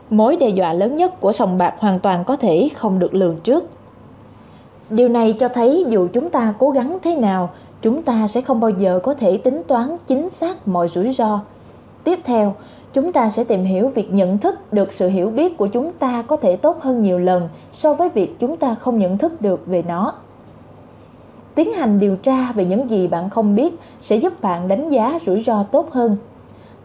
mối 0.09 0.35
đe 0.35 0.49
dọa 0.49 0.73
lớn 0.73 0.97
nhất 0.97 1.19
của 1.19 1.31
sòng 1.31 1.57
bạc 1.57 1.73
hoàn 1.77 1.99
toàn 1.99 2.23
có 2.23 2.35
thể 2.35 2.69
không 2.75 2.99
được 2.99 3.13
lường 3.13 3.39
trước. 3.43 3.69
Điều 4.89 5.09
này 5.09 5.33
cho 5.33 5.47
thấy 5.47 5.85
dù 5.89 6.07
chúng 6.13 6.29
ta 6.29 6.53
cố 6.59 6.69
gắng 6.69 6.97
thế 7.03 7.15
nào, 7.15 7.49
chúng 7.81 8.01
ta 8.01 8.27
sẽ 8.27 8.41
không 8.41 8.59
bao 8.59 8.69
giờ 8.69 8.99
có 9.03 9.13
thể 9.13 9.37
tính 9.37 9.61
toán 9.67 9.97
chính 10.07 10.29
xác 10.29 10.67
mọi 10.67 10.87
rủi 10.87 11.13
ro. 11.13 11.41
Tiếp 12.03 12.19
theo, 12.23 12.55
chúng 12.93 13.11
ta 13.11 13.29
sẽ 13.29 13.43
tìm 13.43 13.63
hiểu 13.63 13.87
việc 13.87 14.13
nhận 14.13 14.37
thức 14.37 14.73
được 14.73 14.91
sự 14.91 15.07
hiểu 15.09 15.29
biết 15.29 15.57
của 15.57 15.67
chúng 15.67 15.91
ta 15.91 16.21
có 16.21 16.35
thể 16.35 16.55
tốt 16.55 16.81
hơn 16.81 17.01
nhiều 17.01 17.19
lần 17.19 17.49
so 17.71 17.93
với 17.93 18.09
việc 18.09 18.39
chúng 18.39 18.57
ta 18.57 18.75
không 18.75 18.99
nhận 18.99 19.17
thức 19.17 19.41
được 19.41 19.67
về 19.67 19.83
nó. 19.87 20.13
Tiến 21.55 21.73
hành 21.73 21.99
điều 21.99 22.15
tra 22.15 22.51
về 22.51 22.65
những 22.65 22.89
gì 22.89 23.07
bạn 23.07 23.29
không 23.29 23.55
biết 23.55 23.75
sẽ 24.01 24.15
giúp 24.15 24.41
bạn 24.41 24.67
đánh 24.67 24.89
giá 24.89 25.19
rủi 25.25 25.43
ro 25.43 25.63
tốt 25.63 25.91
hơn 25.91 26.17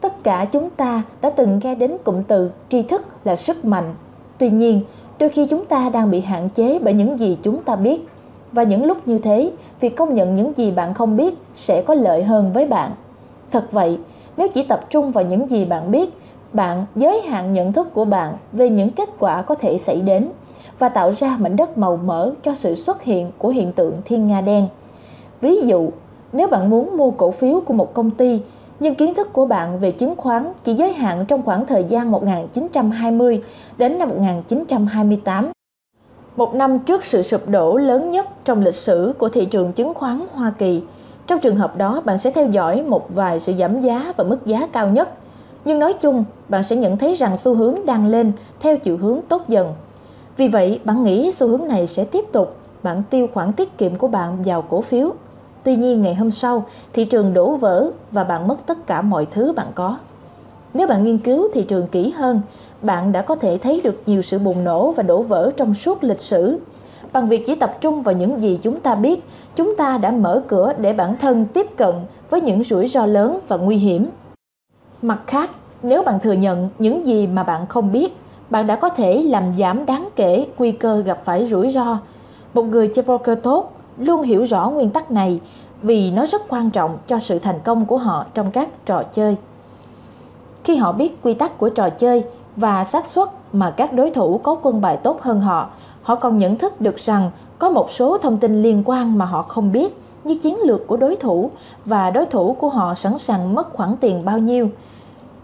tất 0.04 0.24
cả 0.24 0.44
chúng 0.44 0.70
ta 0.70 1.02
đã 1.20 1.30
từng 1.30 1.60
nghe 1.62 1.74
đến 1.74 1.96
cụm 2.04 2.22
từ 2.22 2.50
tri 2.68 2.82
thức 2.82 3.02
là 3.24 3.36
sức 3.36 3.64
mạnh 3.64 3.94
tuy 4.38 4.50
nhiên 4.50 4.80
đôi 5.18 5.28
khi 5.28 5.46
chúng 5.46 5.64
ta 5.64 5.88
đang 5.88 6.10
bị 6.10 6.20
hạn 6.20 6.48
chế 6.54 6.78
bởi 6.78 6.94
những 6.94 7.18
gì 7.18 7.38
chúng 7.42 7.62
ta 7.62 7.76
biết 7.76 8.08
và 8.54 8.62
những 8.62 8.84
lúc 8.84 9.08
như 9.08 9.18
thế, 9.18 9.50
việc 9.80 9.96
công 9.96 10.14
nhận 10.14 10.36
những 10.36 10.52
gì 10.56 10.70
bạn 10.70 10.94
không 10.94 11.16
biết 11.16 11.34
sẽ 11.54 11.82
có 11.82 11.94
lợi 11.94 12.24
hơn 12.24 12.52
với 12.52 12.66
bạn 12.66 12.92
thật 13.50 13.72
vậy, 13.72 13.98
nếu 14.36 14.48
chỉ 14.48 14.62
tập 14.62 14.80
trung 14.90 15.10
vào 15.10 15.24
những 15.24 15.50
gì 15.50 15.64
bạn 15.64 15.90
biết, 15.90 16.10
bạn 16.52 16.86
giới 16.96 17.20
hạn 17.20 17.52
nhận 17.52 17.72
thức 17.72 17.94
của 17.94 18.04
bạn 18.04 18.34
về 18.52 18.70
những 18.70 18.90
kết 18.90 19.08
quả 19.18 19.42
có 19.42 19.54
thể 19.54 19.78
xảy 19.78 20.00
đến 20.00 20.28
và 20.78 20.88
tạo 20.88 21.12
ra 21.12 21.36
mảnh 21.38 21.56
đất 21.56 21.78
màu 21.78 21.96
mỡ 21.96 22.32
cho 22.42 22.54
sự 22.54 22.74
xuất 22.74 23.02
hiện 23.02 23.30
của 23.38 23.48
hiện 23.48 23.72
tượng 23.72 23.94
thiên 24.04 24.26
nga 24.26 24.40
đen 24.40 24.68
ví 25.44 25.60
dụ, 25.60 25.90
nếu 26.32 26.48
bạn 26.48 26.70
muốn 26.70 26.96
mua 26.96 27.10
cổ 27.10 27.30
phiếu 27.30 27.60
của 27.60 27.74
một 27.74 27.94
công 27.94 28.10
ty, 28.10 28.40
nhưng 28.80 28.94
kiến 28.94 29.14
thức 29.14 29.32
của 29.32 29.46
bạn 29.46 29.78
về 29.78 29.90
chứng 29.90 30.16
khoán 30.16 30.52
chỉ 30.64 30.74
giới 30.74 30.92
hạn 30.92 31.24
trong 31.28 31.42
khoảng 31.42 31.66
thời 31.66 31.84
gian 31.84 32.10
1920 32.10 33.42
đến 33.78 33.98
năm 33.98 34.08
1928. 34.08 35.53
Một 36.36 36.54
năm 36.54 36.78
trước 36.78 37.04
sự 37.04 37.22
sụp 37.22 37.48
đổ 37.48 37.76
lớn 37.76 38.10
nhất 38.10 38.26
trong 38.44 38.62
lịch 38.62 38.74
sử 38.74 39.14
của 39.18 39.28
thị 39.28 39.44
trường 39.44 39.72
chứng 39.72 39.94
khoán 39.94 40.20
Hoa 40.32 40.52
Kỳ. 40.58 40.82
Trong 41.26 41.40
trường 41.40 41.56
hợp 41.56 41.76
đó, 41.76 42.02
bạn 42.04 42.18
sẽ 42.18 42.30
theo 42.30 42.46
dõi 42.46 42.82
một 42.82 43.14
vài 43.14 43.40
sự 43.40 43.52
giảm 43.58 43.80
giá 43.80 44.12
và 44.16 44.24
mức 44.24 44.46
giá 44.46 44.66
cao 44.72 44.88
nhất. 44.88 45.08
Nhưng 45.64 45.78
nói 45.78 45.92
chung, 45.92 46.24
bạn 46.48 46.62
sẽ 46.62 46.76
nhận 46.76 46.96
thấy 46.96 47.14
rằng 47.14 47.36
xu 47.36 47.54
hướng 47.54 47.86
đang 47.86 48.06
lên 48.06 48.32
theo 48.60 48.76
chiều 48.76 48.96
hướng 48.96 49.20
tốt 49.28 49.42
dần. 49.48 49.72
Vì 50.36 50.48
vậy, 50.48 50.80
bạn 50.84 51.04
nghĩ 51.04 51.32
xu 51.34 51.48
hướng 51.48 51.68
này 51.68 51.86
sẽ 51.86 52.04
tiếp 52.04 52.24
tục, 52.32 52.56
bạn 52.82 53.02
tiêu 53.10 53.26
khoản 53.34 53.52
tiết 53.52 53.78
kiệm 53.78 53.94
của 53.94 54.08
bạn 54.08 54.42
vào 54.44 54.62
cổ 54.62 54.80
phiếu 54.80 55.12
Tuy 55.64 55.76
nhiên 55.76 56.02
ngày 56.02 56.14
hôm 56.14 56.30
sau, 56.30 56.64
thị 56.92 57.04
trường 57.04 57.34
đổ 57.34 57.56
vỡ 57.56 57.90
và 58.10 58.24
bạn 58.24 58.48
mất 58.48 58.56
tất 58.66 58.86
cả 58.86 59.02
mọi 59.02 59.26
thứ 59.30 59.52
bạn 59.52 59.66
có. 59.74 59.96
Nếu 60.74 60.86
bạn 60.86 61.04
nghiên 61.04 61.18
cứu 61.18 61.48
thị 61.52 61.62
trường 61.62 61.86
kỹ 61.86 62.10
hơn, 62.10 62.40
bạn 62.84 63.12
đã 63.12 63.22
có 63.22 63.34
thể 63.34 63.58
thấy 63.62 63.80
được 63.80 64.02
nhiều 64.06 64.22
sự 64.22 64.38
bùng 64.38 64.64
nổ 64.64 64.92
và 64.92 65.02
đổ 65.02 65.22
vỡ 65.22 65.50
trong 65.56 65.74
suốt 65.74 66.04
lịch 66.04 66.20
sử. 66.20 66.58
Bằng 67.12 67.28
việc 67.28 67.42
chỉ 67.46 67.54
tập 67.54 67.76
trung 67.80 68.02
vào 68.02 68.14
những 68.14 68.40
gì 68.40 68.58
chúng 68.62 68.80
ta 68.80 68.94
biết, 68.94 69.24
chúng 69.56 69.76
ta 69.76 69.98
đã 69.98 70.10
mở 70.10 70.42
cửa 70.48 70.72
để 70.78 70.92
bản 70.92 71.16
thân 71.20 71.46
tiếp 71.46 71.66
cận 71.76 71.94
với 72.30 72.40
những 72.40 72.62
rủi 72.62 72.86
ro 72.86 73.06
lớn 73.06 73.38
và 73.48 73.56
nguy 73.56 73.76
hiểm. 73.76 74.06
Mặt 75.02 75.20
khác, 75.26 75.50
nếu 75.82 76.02
bạn 76.02 76.20
thừa 76.20 76.32
nhận 76.32 76.68
những 76.78 77.06
gì 77.06 77.26
mà 77.26 77.42
bạn 77.42 77.66
không 77.66 77.92
biết, 77.92 78.16
bạn 78.50 78.66
đã 78.66 78.76
có 78.76 78.88
thể 78.88 79.22
làm 79.22 79.44
giảm 79.58 79.86
đáng 79.86 80.08
kể 80.16 80.46
nguy 80.58 80.72
cơ 80.72 81.00
gặp 81.00 81.20
phải 81.24 81.46
rủi 81.46 81.70
ro. 81.70 81.98
Một 82.54 82.62
người 82.62 82.90
chơi 82.94 83.04
poker 83.04 83.38
tốt 83.42 83.72
luôn 83.98 84.22
hiểu 84.22 84.44
rõ 84.44 84.70
nguyên 84.70 84.90
tắc 84.90 85.10
này 85.10 85.40
vì 85.82 86.10
nó 86.10 86.26
rất 86.26 86.42
quan 86.48 86.70
trọng 86.70 86.98
cho 87.06 87.18
sự 87.18 87.38
thành 87.38 87.60
công 87.64 87.86
của 87.86 87.98
họ 87.98 88.26
trong 88.34 88.50
các 88.50 88.68
trò 88.86 89.02
chơi. 89.02 89.36
Khi 90.64 90.76
họ 90.76 90.92
biết 90.92 91.22
quy 91.22 91.34
tắc 91.34 91.58
của 91.58 91.68
trò 91.68 91.90
chơi 91.90 92.24
và 92.56 92.84
xác 92.84 93.06
suất 93.06 93.28
mà 93.52 93.70
các 93.70 93.92
đối 93.92 94.10
thủ 94.10 94.40
có 94.42 94.56
quân 94.62 94.80
bài 94.80 94.96
tốt 94.96 95.22
hơn 95.22 95.40
họ, 95.40 95.68
họ 96.02 96.14
còn 96.14 96.38
nhận 96.38 96.56
thức 96.56 96.80
được 96.80 96.96
rằng 96.96 97.30
có 97.58 97.70
một 97.70 97.90
số 97.90 98.18
thông 98.18 98.38
tin 98.38 98.62
liên 98.62 98.82
quan 98.84 99.18
mà 99.18 99.24
họ 99.24 99.42
không 99.42 99.72
biết 99.72 100.00
như 100.24 100.34
chiến 100.34 100.58
lược 100.64 100.86
của 100.86 100.96
đối 100.96 101.16
thủ 101.16 101.50
và 101.84 102.10
đối 102.10 102.26
thủ 102.26 102.56
của 102.60 102.68
họ 102.68 102.94
sẵn 102.94 103.18
sàng 103.18 103.54
mất 103.54 103.72
khoản 103.72 103.96
tiền 104.00 104.24
bao 104.24 104.38
nhiêu. 104.38 104.68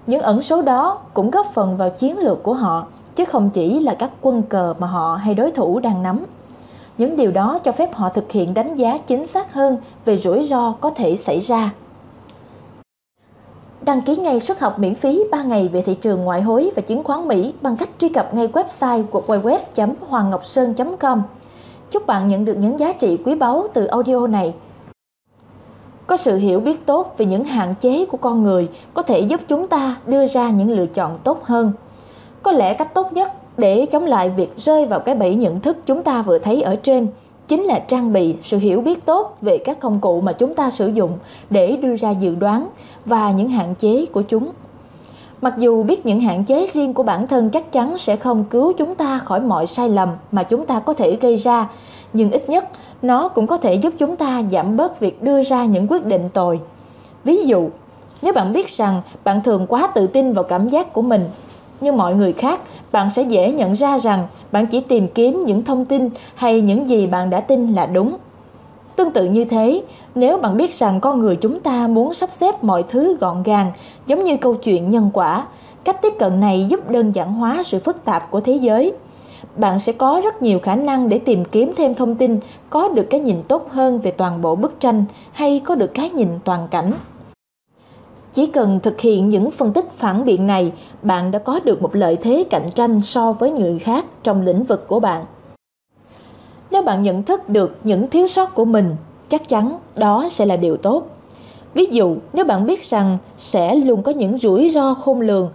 Những 0.07 0.20
ẩn 0.20 0.42
số 0.42 0.62
đó 0.62 0.99
cũng 1.14 1.31
góp 1.31 1.46
phần 1.55 1.77
vào 1.77 1.90
chiến 1.90 2.18
lược 2.18 2.42
của 2.42 2.55
họ 2.55 2.87
chứ 3.16 3.25
không 3.25 3.51
chỉ 3.51 3.81
là 3.81 3.94
các 3.94 4.11
quân 4.20 4.42
cờ 4.42 4.75
mà 4.79 4.87
họ 4.87 5.14
hay 5.14 5.35
đối 5.35 5.51
thủ 5.51 5.81
đang 5.81 6.03
nắm. 6.03 6.25
Những 6.99 7.16
điều 7.16 7.31
đó 7.31 7.59
cho 7.64 7.73
phép 7.73 7.94
họ 7.94 8.09
thực 8.09 8.33
hiện 8.33 8.55
đánh 8.55 8.77
giá 8.77 8.99
chính 8.99 9.27
xác 9.27 9.53
hơn 9.55 9.77
về 10.05 10.18
rủi 10.18 10.42
ro 10.42 10.73
có 10.73 10.90
thể 10.90 11.16
xảy 11.16 11.40
ra. 11.40 11.70
Đăng 13.85 14.03
ký 14.03 14.16
ngay 14.16 14.40
suất 14.40 14.61
học 14.61 14.79
miễn 14.79 14.95
phí 14.95 15.25
3 15.31 15.43
ngày 15.43 15.69
về 15.69 15.83
thị 15.83 15.95
trường 15.95 16.25
ngoại 16.25 16.43
hối 16.43 16.71
và 16.77 16.83
chứng 16.83 17.03
khoán 17.03 17.29
Mỹ 17.29 17.53
bằng 17.62 17.77
cách 17.77 17.88
truy 17.99 18.09
cập 18.09 18.35
ngay 18.35 18.49
website 18.49 19.05
của 19.05 19.23
www.hoangngọc.com. 19.27 21.23
Chúc 21.90 22.07
bạn 22.07 22.29
nhận 22.29 22.45
được 22.45 22.55
những 22.55 22.79
giá 22.79 22.93
trị 22.93 23.19
quý 23.25 23.35
báu 23.35 23.66
từ 23.75 23.87
audio 23.87 24.27
này. 24.27 24.55
Có 26.07 26.16
sự 26.16 26.37
hiểu 26.37 26.61
biết 26.61 26.87
tốt 26.87 27.14
về 27.19 27.27
những 27.27 27.45
hạn 27.45 27.75
chế 27.81 28.05
của 28.05 28.16
con 28.16 28.43
người 28.43 28.69
có 28.95 29.03
thể 29.03 29.21
giúp 29.21 29.40
chúng 29.49 29.69
ta 29.69 29.97
đưa 30.07 30.27
ra 30.27 30.51
những 30.51 30.71
lựa 30.71 30.87
chọn 30.87 31.16
tốt 31.25 31.45
hơn. 31.45 31.73
Có 32.43 32.53
lẽ 32.53 32.75
cách 32.75 32.95
tốt 32.95 33.12
nhất 33.12 33.33
để 33.59 33.87
chống 33.87 34.05
lại 34.05 34.31
việc 34.31 34.57
rơi 34.57 34.87
vào 34.87 35.01
cái 35.01 35.14
bẫy 35.14 35.35
nhận 35.35 35.61
thức 35.61 35.77
chúng 35.87 36.03
ta 36.03 36.23
vừa 36.23 36.38
thấy 36.38 36.62
ở 36.62 36.77
trên 36.77 37.07
chính 37.51 37.65
là 37.65 37.79
trang 37.79 38.13
bị 38.13 38.35
sự 38.43 38.59
hiểu 38.59 38.81
biết 38.81 39.05
tốt 39.05 39.37
về 39.41 39.59
các 39.59 39.81
công 39.81 40.01
cụ 40.01 40.21
mà 40.21 40.33
chúng 40.33 40.55
ta 40.55 40.71
sử 40.71 40.89
dụng 40.89 41.19
để 41.51 41.77
đưa 41.77 41.97
ra 41.97 42.11
dự 42.11 42.35
đoán 42.35 42.69
và 43.05 43.31
những 43.31 43.49
hạn 43.49 43.75
chế 43.75 44.07
của 44.13 44.23
chúng. 44.23 44.51
Mặc 45.43 45.55
dù 45.59 45.83
biết 45.83 46.07
những 46.07 46.21
hạn 46.21 46.45
chế 46.45 46.67
riêng 46.67 46.95
của 46.95 47.03
bản 47.03 47.27
thân 47.27 47.51
chắc 47.51 47.73
chắn 47.73 47.99
sẽ 47.99 48.17
không 48.17 48.45
cứu 48.45 48.73
chúng 48.73 48.95
ta 48.95 49.19
khỏi 49.19 49.41
mọi 49.41 49.67
sai 49.67 49.89
lầm 49.89 50.09
mà 50.33 50.43
chúng 50.43 50.67
ta 50.67 50.81
có 50.81 50.95
thể 50.95 51.17
gây 51.21 51.37
ra, 51.37 51.71
nhưng 52.13 52.31
ít 52.31 52.49
nhất 52.49 52.69
nó 53.03 53.29
cũng 53.29 53.47
có 53.47 53.57
thể 53.57 53.75
giúp 53.75 53.95
chúng 53.99 54.17
ta 54.17 54.43
giảm 54.53 54.77
bớt 54.77 55.01
việc 55.01 55.23
đưa 55.23 55.43
ra 55.43 55.65
những 55.65 55.87
quyết 55.91 56.07
định 56.07 56.29
tồi. 56.33 56.61
Ví 57.25 57.47
dụ, 57.47 57.69
nếu 58.23 58.33
bạn 58.33 58.53
biết 58.53 58.69
rằng 58.69 59.03
bạn 59.25 59.41
thường 59.41 59.67
quá 59.69 59.87
tự 59.87 60.07
tin 60.07 60.33
vào 60.33 60.45
cảm 60.45 60.69
giác 60.69 60.93
của 60.93 61.03
mình 61.03 61.25
như 61.81 61.93
mọi 61.93 62.15
người 62.15 62.33
khác 62.33 62.61
bạn 62.92 63.11
sẽ 63.11 63.22
dễ 63.22 63.53
nhận 63.53 63.72
ra 63.72 63.98
rằng 63.98 64.26
bạn 64.53 64.66
chỉ 64.66 64.81
tìm 64.81 65.09
kiếm 65.09 65.44
những 65.46 65.62
thông 65.64 65.85
tin 65.85 66.09
hay 66.35 66.61
những 66.61 66.88
gì 66.88 67.07
bạn 67.07 67.31
đã 67.31 67.40
tin 67.40 67.72
là 67.72 67.87
đúng. 67.87 68.16
Tương 68.96 69.11
tự 69.11 69.24
như 69.24 69.44
thế, 69.44 69.83
nếu 70.14 70.38
bạn 70.38 70.57
biết 70.57 70.74
rằng 70.74 71.00
con 71.00 71.18
người 71.18 71.37
chúng 71.37 71.61
ta 71.61 71.87
muốn 71.87 72.14
sắp 72.14 72.33
xếp 72.33 72.64
mọi 72.64 72.83
thứ 72.83 73.16
gọn 73.20 73.42
gàng, 73.42 73.72
giống 74.07 74.24
như 74.24 74.37
câu 74.37 74.55
chuyện 74.55 74.90
nhân 74.90 75.11
quả, 75.12 75.46
cách 75.85 76.03
tiếp 76.03 76.12
cận 76.18 76.40
này 76.40 76.66
giúp 76.68 76.90
đơn 76.90 77.14
giản 77.14 77.33
hóa 77.33 77.62
sự 77.64 77.79
phức 77.79 78.05
tạp 78.05 78.31
của 78.31 78.40
thế 78.40 78.53
giới. 78.53 78.92
Bạn 79.57 79.81
sẽ 79.81 79.92
có 79.92 80.20
rất 80.24 80.42
nhiều 80.42 80.59
khả 80.59 80.74
năng 80.74 81.09
để 81.09 81.18
tìm 81.18 81.44
kiếm 81.44 81.72
thêm 81.76 81.94
thông 81.94 82.14
tin, 82.14 82.40
có 82.70 82.88
được 82.88 83.07
cái 83.11 83.20
nhìn 83.20 83.42
tốt 83.42 83.68
hơn 83.70 83.98
về 83.98 84.11
toàn 84.11 84.42
bộ 84.42 84.55
bức 84.55 84.81
tranh 84.81 85.05
hay 85.33 85.61
có 85.64 85.74
được 85.74 85.94
cái 85.94 86.11
nhìn 86.11 86.29
toàn 86.44 86.68
cảnh 86.70 86.92
chỉ 88.33 88.47
cần 88.47 88.81
thực 88.81 89.01
hiện 89.01 89.29
những 89.29 89.51
phân 89.51 89.73
tích 89.73 89.90
phản 89.90 90.25
biện 90.25 90.47
này, 90.47 90.73
bạn 91.03 91.31
đã 91.31 91.38
có 91.38 91.61
được 91.64 91.83
một 91.83 91.95
lợi 91.95 92.16
thế 92.16 92.45
cạnh 92.51 92.69
tranh 92.75 93.01
so 93.01 93.33
với 93.33 93.51
người 93.51 93.79
khác 93.79 94.07
trong 94.23 94.43
lĩnh 94.43 94.64
vực 94.64 94.88
của 94.88 95.01
bạn. 95.01 95.25
Nếu 96.71 96.83
bạn 96.83 97.03
nhận 97.03 97.23
thức 97.23 97.49
được 97.49 97.77
những 97.85 98.11
thiếu 98.11 98.27
sót 98.27 98.55
của 98.55 98.64
mình, 98.64 98.97
chắc 99.29 99.49
chắn 99.49 99.79
đó 99.97 100.29
sẽ 100.31 100.47
là 100.47 100.57
điều 100.57 100.77
tốt. 100.77 101.07
Ví 101.75 101.85
dụ, 101.85 102.16
nếu 102.33 102.45
bạn 102.45 102.66
biết 102.66 102.85
rằng 102.85 103.19
sẽ 103.38 103.75
luôn 103.75 104.03
có 104.03 104.12
những 104.12 104.38
rủi 104.38 104.71
ro 104.71 104.95
khôn 104.95 105.21
lường 105.21 105.51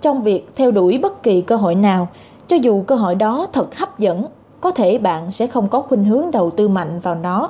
trong 0.00 0.20
việc 0.20 0.48
theo 0.56 0.70
đuổi 0.70 0.98
bất 0.98 1.22
kỳ 1.22 1.40
cơ 1.40 1.56
hội 1.56 1.74
nào, 1.74 2.08
cho 2.46 2.56
dù 2.56 2.82
cơ 2.82 2.94
hội 2.94 3.14
đó 3.14 3.46
thật 3.52 3.76
hấp 3.76 3.98
dẫn, 3.98 4.24
có 4.60 4.70
thể 4.70 4.98
bạn 4.98 5.32
sẽ 5.32 5.46
không 5.46 5.68
có 5.68 5.80
khuynh 5.80 6.04
hướng 6.04 6.30
đầu 6.30 6.50
tư 6.50 6.68
mạnh 6.68 7.00
vào 7.00 7.14
nó 7.14 7.48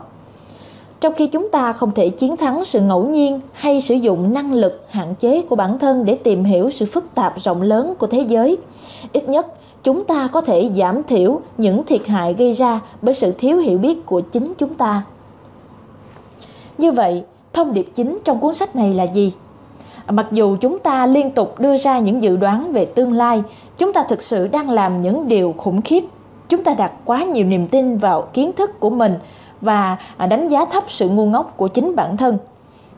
trong 1.01 1.15
khi 1.17 1.27
chúng 1.27 1.51
ta 1.51 1.73
không 1.73 1.91
thể 1.91 2.09
chiến 2.09 2.37
thắng 2.37 2.65
sự 2.65 2.81
ngẫu 2.81 3.05
nhiên 3.05 3.41
hay 3.53 3.81
sử 3.81 3.95
dụng 3.95 4.35
năng 4.35 4.53
lực 4.53 4.87
hạn 4.91 5.15
chế 5.15 5.43
của 5.43 5.57
bản 5.57 5.79
thân 5.79 6.05
để 6.05 6.15
tìm 6.15 6.45
hiểu 6.45 6.71
sự 6.71 6.87
phức 6.87 7.15
tạp 7.15 7.35
rộng 7.41 7.63
lớn 7.63 7.95
của 7.99 8.07
thế 8.07 8.25
giới, 8.29 8.57
ít 9.13 9.29
nhất 9.29 9.47
chúng 9.83 10.05
ta 10.05 10.29
có 10.33 10.41
thể 10.41 10.71
giảm 10.77 11.03
thiểu 11.03 11.41
những 11.59 11.85
thiệt 11.87 12.07
hại 12.07 12.35
gây 12.35 12.53
ra 12.53 12.81
bởi 13.03 13.15
sự 13.15 13.33
thiếu 13.33 13.59
hiểu 13.59 13.79
biết 13.79 14.07
của 14.07 14.21
chính 14.21 14.53
chúng 14.59 14.75
ta. 14.75 15.03
Như 16.79 16.93
vậy, 16.93 17.23
thông 17.53 17.75
điệp 17.75 17.87
chính 17.95 18.19
trong 18.25 18.41
cuốn 18.41 18.55
sách 18.55 18.77
này 18.77 18.95
là 18.95 19.05
gì? 19.05 19.33
Mặc 20.09 20.27
dù 20.33 20.57
chúng 20.61 20.79
ta 20.79 21.07
liên 21.07 21.31
tục 21.31 21.61
đưa 21.61 21.77
ra 21.77 21.99
những 21.99 22.23
dự 22.23 22.37
đoán 22.37 22.73
về 22.73 22.85
tương 22.85 23.13
lai, 23.13 23.43
chúng 23.77 23.93
ta 23.93 24.05
thực 24.09 24.23
sự 24.23 24.49
đang 24.49 24.71
làm 24.71 25.03
những 25.03 25.29
điều 25.29 25.55
khủng 25.57 25.83
khiếp. 25.83 26.05
Chúng 26.49 26.65
ta 26.65 26.75
đặt 26.75 26.93
quá 27.05 27.25
nhiều 27.25 27.45
niềm 27.45 27.67
tin 27.67 27.99
vào 27.99 28.23
kiến 28.23 28.53
thức 28.53 28.81
của 28.81 28.91
mình 28.91 29.19
và 29.61 29.97
à, 30.17 30.27
đánh 30.27 30.49
giá 30.49 30.65
thấp 30.65 30.85
sự 30.89 31.09
ngu 31.09 31.27
ngốc 31.27 31.57
của 31.57 31.69
chính 31.69 31.97
bản 31.97 32.17
thân. 32.17 32.39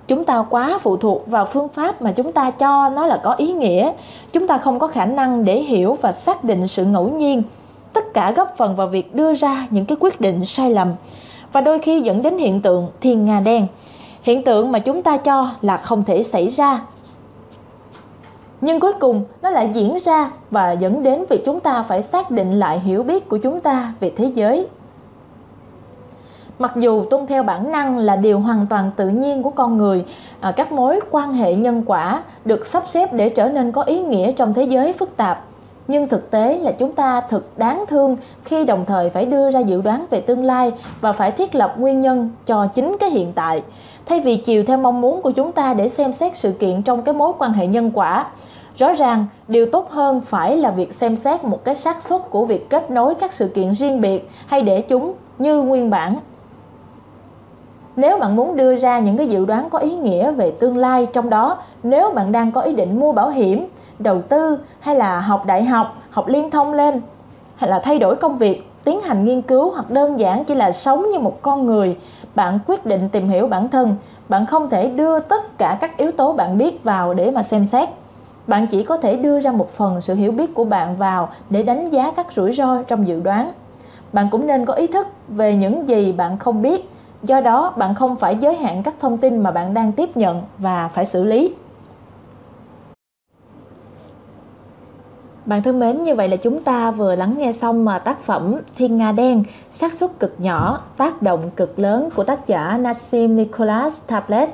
Chúng 0.09 0.25
ta 0.25 0.44
quá 0.51 0.79
phụ 0.83 0.96
thuộc 0.96 1.27
vào 1.27 1.44
phương 1.44 1.68
pháp 1.68 2.03
mà 2.03 2.12
chúng 2.12 2.33
ta 2.33 2.51
cho 2.51 2.88
nó 2.88 3.07
là 3.07 3.20
có 3.22 3.35
ý 3.35 3.53
nghĩa. 3.53 3.92
Chúng 4.33 4.46
ta 4.46 4.59
không 4.59 4.79
có 4.79 4.87
khả 4.87 5.07
năng 5.07 5.44
để 5.44 5.61
hiểu 5.61 5.98
và 6.01 6.12
xác 6.12 6.44
định 6.44 6.66
sự 6.66 6.85
ngẫu 6.85 7.09
nhiên. 7.09 7.42
Tất 7.92 8.14
cả 8.14 8.33
góp 8.33 8.55
phần 8.57 8.77
vào 8.77 8.87
việc 8.87 9.14
đưa 9.14 9.35
ra 9.35 9.66
những 9.70 9.87
cái 9.87 9.96
quyết 10.01 10.20
định 10.20 10.46
sai 10.46 10.70
lầm. 10.70 10.92
Và 11.53 11.61
đôi 11.61 11.79
khi 11.79 12.01
dẫn 12.01 12.22
đến 12.22 12.38
hiện 12.38 12.62
tượng 12.62 12.88
thiên 13.01 13.25
nga 13.25 13.40
đen. 13.40 13.66
Hiện 14.22 14.42
tượng 14.42 14.72
mà 14.72 14.79
chúng 14.79 15.03
ta 15.03 15.16
cho 15.16 15.51
là 15.62 15.77
không 15.77 16.05
thể 16.05 16.22
xảy 16.22 16.48
ra. 16.48 16.81
Nhưng 18.61 18.81
cuối 18.81 18.92
cùng, 18.92 19.25
nó 19.42 19.51
lại 19.51 19.70
diễn 19.75 19.98
ra 20.05 20.31
và 20.51 20.72
dẫn 20.72 21.03
đến 21.03 21.25
việc 21.31 21.42
chúng 21.44 21.61
ta 21.61 21.83
phải 21.83 22.03
xác 22.03 22.31
định 22.31 22.59
lại 22.59 22.81
hiểu 22.81 23.03
biết 23.03 23.29
của 23.29 23.38
chúng 23.38 23.61
ta 23.61 23.92
về 24.01 24.12
thế 24.16 24.31
giới 24.35 24.66
mặc 26.62 26.72
dù 26.77 27.05
tuân 27.05 27.27
theo 27.27 27.42
bản 27.42 27.72
năng 27.72 27.98
là 27.98 28.16
điều 28.16 28.40
hoàn 28.40 28.66
toàn 28.66 28.90
tự 28.96 29.09
nhiên 29.09 29.42
của 29.42 29.51
con 29.51 29.77
người 29.77 30.05
à, 30.40 30.53
các 30.53 30.72
mối 30.72 31.01
quan 31.11 31.33
hệ 31.33 31.55
nhân 31.55 31.83
quả 31.87 32.22
được 32.44 32.66
sắp 32.66 32.83
xếp 32.87 33.12
để 33.12 33.29
trở 33.29 33.48
nên 33.48 33.72
có 33.72 33.83
ý 33.83 34.01
nghĩa 34.01 34.33
trong 34.33 34.55
thế 34.55 34.62
giới 34.62 34.92
phức 34.92 35.16
tạp. 35.16 35.44
Nhưng 35.88 36.09
thực 36.09 36.31
tế 36.31 36.59
là 36.59 36.72
chúng 36.72 36.92
ta 36.92 37.20
thực 37.20 37.59
đáng 37.59 37.85
thương 37.88 38.16
khi 38.44 38.64
đồng 38.64 38.85
thời 38.85 39.11
phải 39.11 39.25
đưa 39.25 39.51
ra 39.51 39.61
dự 39.61 39.83
đoán 39.83 40.07
về 40.11 40.20
tương 40.20 40.44
lai 40.44 40.72
và 41.01 41.12
phải 41.12 41.31
thiết 41.31 41.55
lập 41.55 41.75
nguyên 41.79 42.01
nhân 42.01 42.31
cho 42.46 42.66
chính 42.66 42.96
cái 43.01 43.11
hiện 43.11 43.33
tại. 43.33 43.62
Thay 44.07 44.20
vì 44.20 44.37
chiều 44.37 44.64
theo 44.66 44.79
mong 44.79 45.01
muốn 45.01 45.22
của 45.22 45.31
chúng 45.31 45.53
ta 45.53 45.75
để 45.75 45.88
xem 45.88 46.12
xét 46.12 46.37
sự 46.37 46.53
kiện 46.53 46.83
trong 46.83 47.03
cái 47.03 47.14
mối 47.14 47.33
quan 47.38 47.53
hệ 47.53 47.66
nhân 47.66 47.90
quả 47.94 48.27
rõ 48.77 48.92
ràng 48.92 49.27
điều 49.48 49.66
tốt 49.66 49.90
hơn 49.90 50.20
phải 50.20 50.57
là 50.57 50.70
việc 50.70 50.94
xem 50.94 51.16
xét 51.16 51.44
một 51.44 51.64
cái 51.64 51.75
xác 51.75 52.03
suất 52.03 52.31
của 52.31 52.46
việc 52.46 52.70
kết 52.70 52.90
nối 52.90 53.14
các 53.14 53.33
sự 53.33 53.48
kiện 53.48 53.72
riêng 53.72 54.01
biệt 54.01 54.31
hay 54.46 54.62
để 54.62 54.81
chúng 54.81 55.14
như 55.38 55.62
nguyên 55.62 55.90
bản 55.90 56.16
nếu 57.96 58.18
bạn 58.18 58.37
muốn 58.37 58.57
đưa 58.57 58.76
ra 58.76 58.98
những 58.98 59.16
cái 59.16 59.26
dự 59.26 59.44
đoán 59.44 59.70
có 59.70 59.78
ý 59.78 59.96
nghĩa 59.96 60.33
về 60.33 60.50
tương 60.50 60.76
lai 60.76 61.07
trong 61.12 61.31
đó, 61.31 61.59
nếu 61.83 62.11
bạn 62.11 62.33
đang 62.33 62.52
có 62.52 62.61
ý 62.61 62.74
định 62.74 63.00
mua 63.00 63.12
bảo 63.12 63.31
hiểm, 63.31 63.66
đầu 63.98 64.22
tư 64.22 64.59
hay 64.81 64.94
là 64.94 65.20
học 65.20 65.46
đại 65.46 65.64
học 65.64 65.96
học 66.11 66.28
liên 66.28 66.50
thông 66.50 66.74
lên, 66.74 67.00
hay 67.57 67.70
là 67.70 67.78
thay 67.78 67.98
đổi 67.98 68.16
công 68.16 68.37
việc, 68.37 68.68
tiến 68.85 69.00
hành 69.00 69.24
nghiên 69.24 69.42
cứu 69.42 69.70
hoặc 69.70 69.90
đơn 69.90 70.18
giản 70.18 70.44
chỉ 70.44 70.55
là 70.55 70.72
sống 70.72 71.11
như 71.12 71.18
một 71.18 71.42
con 71.42 71.66
người, 71.66 71.96
bạn 72.35 72.59
quyết 72.66 72.87
định 72.87 73.09
tìm 73.09 73.28
hiểu 73.28 73.46
bản 73.46 73.68
thân. 73.68 73.96
Bạn 74.28 74.46
không 74.46 74.70
thể 74.70 74.88
đưa 74.88 75.20
tất 75.20 75.59
cả 75.59 75.78
các 75.81 75.96
yếu 75.96 76.12
tố 76.12 76.33
bạn 76.33 76.59
biết 76.59 76.85
vào 76.85 77.14
để 77.14 77.31
mà 77.31 77.42
xem 77.42 77.64
xét. 77.64 77.88
Bạn 78.46 78.66
chỉ 78.66 78.85
có 78.85 78.96
thể 78.96 79.16
đưa 79.16 79.40
ra 79.40 79.52
một 79.52 79.70
phần 79.70 80.00
sự 80.00 80.14
hiểu 80.14 80.33
biết 80.33 80.55
của 80.55 80.64
bạn 80.64 80.96
vào 80.96 81.28
để 81.50 81.62
đánh 81.62 81.90
giá 81.90 82.12
các 82.16 82.33
rủi 82.33 82.52
ro 82.52 82.83
trong 82.83 83.09
dự 83.09 83.20
đoán. 83.20 83.52
Bạn 84.12 84.28
cũng 84.31 84.46
nên 84.46 84.66
có 84.66 84.74
ý 84.74 84.87
thức 84.87 85.07
về 85.28 85.55
những 85.55 85.88
gì 85.88 86.12
bạn 86.12 86.38
không 86.38 86.62
biết 86.62 86.91
do 87.22 87.40
đó 87.40 87.74
bạn 87.76 87.94
không 87.94 88.16
phải 88.16 88.37
giới 88.40 88.54
hạn 88.54 88.82
các 88.82 88.94
thông 89.00 89.18
tin 89.18 89.42
mà 89.42 89.50
bạn 89.50 89.74
đang 89.74 89.92
tiếp 89.92 90.16
nhận 90.16 90.42
và 90.58 90.88
phải 90.88 91.06
xử 91.06 91.24
lý 91.24 91.52
Bạn 95.46 95.62
thân 95.62 95.80
mến, 95.80 96.04
như 96.04 96.14
vậy 96.14 96.28
là 96.28 96.37
chúng 96.37 96.62
ta 96.62 96.90
vừa 96.90 97.14
lắng 97.14 97.35
nghe 97.38 97.52
xong 97.52 97.85
mà 97.85 97.98
tác 97.98 98.20
phẩm 98.20 98.61
Thiên 98.76 98.96
Nga 98.96 99.12
Đen, 99.12 99.42
xác 99.70 99.94
suất 99.94 100.11
cực 100.18 100.35
nhỏ, 100.38 100.80
tác 100.96 101.22
động 101.22 101.50
cực 101.56 101.78
lớn 101.78 102.08
của 102.14 102.24
tác 102.24 102.46
giả 102.46 102.78
Nassim 102.80 103.37
Nicholas 103.37 104.00
Taleb. 104.06 104.48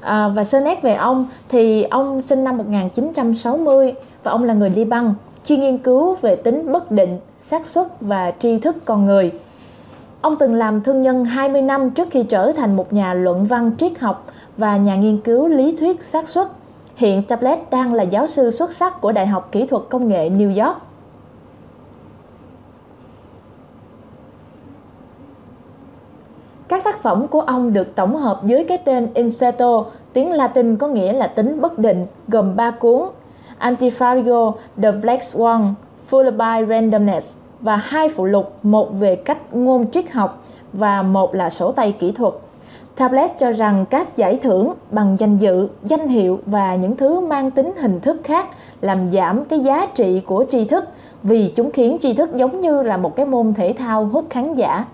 À, 0.00 0.28
và 0.28 0.44
sơ 0.44 0.60
nét 0.60 0.82
về 0.82 0.94
ông 0.94 1.26
thì 1.48 1.82
ông 1.82 2.22
sinh 2.22 2.44
năm 2.44 2.58
1960 2.58 3.94
và 4.22 4.32
ông 4.32 4.44
là 4.44 4.54
người 4.54 4.70
Liban, 4.70 5.14
chuyên 5.44 5.60
nghiên 5.60 5.78
cứu 5.78 6.14
về 6.14 6.36
tính 6.36 6.72
bất 6.72 6.90
định, 6.90 7.18
xác 7.42 7.66
suất 7.66 7.86
và 8.00 8.32
tri 8.38 8.58
thức 8.58 8.76
con 8.84 9.06
người. 9.06 9.32
Ông 10.20 10.36
từng 10.36 10.54
làm 10.54 10.80
thương 10.80 11.00
nhân 11.00 11.24
20 11.24 11.62
năm 11.62 11.90
trước 11.90 12.08
khi 12.10 12.22
trở 12.22 12.52
thành 12.52 12.76
một 12.76 12.92
nhà 12.92 13.14
luận 13.14 13.46
văn 13.46 13.72
triết 13.78 13.98
học 13.98 14.26
và 14.56 14.76
nhà 14.76 14.96
nghiên 14.96 15.20
cứu 15.20 15.48
lý 15.48 15.76
thuyết 15.76 16.04
xác 16.04 16.28
suất. 16.28 16.48
Hiện 16.96 17.22
Tablet 17.22 17.70
đang 17.70 17.94
là 17.94 18.02
giáo 18.02 18.26
sư 18.26 18.50
xuất 18.50 18.72
sắc 18.72 19.00
của 19.00 19.12
Đại 19.12 19.26
học 19.26 19.48
Kỹ 19.52 19.66
thuật 19.66 19.82
Công 19.88 20.08
nghệ 20.08 20.30
New 20.30 20.64
York. 20.64 20.76
Các 26.68 26.84
tác 26.84 27.02
phẩm 27.02 27.26
của 27.28 27.40
ông 27.40 27.72
được 27.72 27.94
tổng 27.94 28.16
hợp 28.16 28.40
dưới 28.44 28.64
cái 28.64 28.78
tên 28.78 29.08
Incerto, 29.14 29.84
tiếng 30.12 30.32
Latin 30.32 30.76
có 30.76 30.88
nghĩa 30.88 31.12
là 31.12 31.26
tính 31.26 31.60
bất 31.60 31.78
định, 31.78 32.06
gồm 32.28 32.56
3 32.56 32.70
cuốn 32.70 33.08
Antifario, 33.60 34.52
The 34.82 34.92
Black 34.92 35.22
Swan, 35.22 35.72
Full 36.10 36.30
by 36.30 36.66
Randomness 36.68 37.36
và 37.60 37.76
hai 37.76 38.08
phụ 38.08 38.24
lục, 38.24 38.52
một 38.62 38.98
về 38.98 39.16
cách 39.16 39.54
ngôn 39.54 39.90
triết 39.90 40.10
học 40.10 40.44
và 40.72 41.02
một 41.02 41.34
là 41.34 41.50
sổ 41.50 41.72
tay 41.72 41.92
kỹ 41.92 42.12
thuật. 42.12 42.34
Tablet 42.96 43.38
cho 43.38 43.52
rằng 43.52 43.84
các 43.90 44.16
giải 44.16 44.38
thưởng 44.42 44.72
bằng 44.90 45.16
danh 45.18 45.38
dự, 45.38 45.68
danh 45.84 46.08
hiệu 46.08 46.38
và 46.46 46.74
những 46.74 46.96
thứ 46.96 47.20
mang 47.20 47.50
tính 47.50 47.72
hình 47.76 48.00
thức 48.00 48.20
khác 48.24 48.46
làm 48.80 49.10
giảm 49.10 49.44
cái 49.44 49.60
giá 49.60 49.86
trị 49.86 50.22
của 50.26 50.44
tri 50.50 50.64
thức 50.64 50.84
vì 51.22 51.52
chúng 51.56 51.70
khiến 51.70 51.96
tri 52.02 52.14
thức 52.14 52.36
giống 52.36 52.60
như 52.60 52.82
là 52.82 52.96
một 52.96 53.16
cái 53.16 53.26
môn 53.26 53.54
thể 53.54 53.74
thao 53.78 54.04
hút 54.04 54.24
khán 54.30 54.54
giả. 54.54 54.84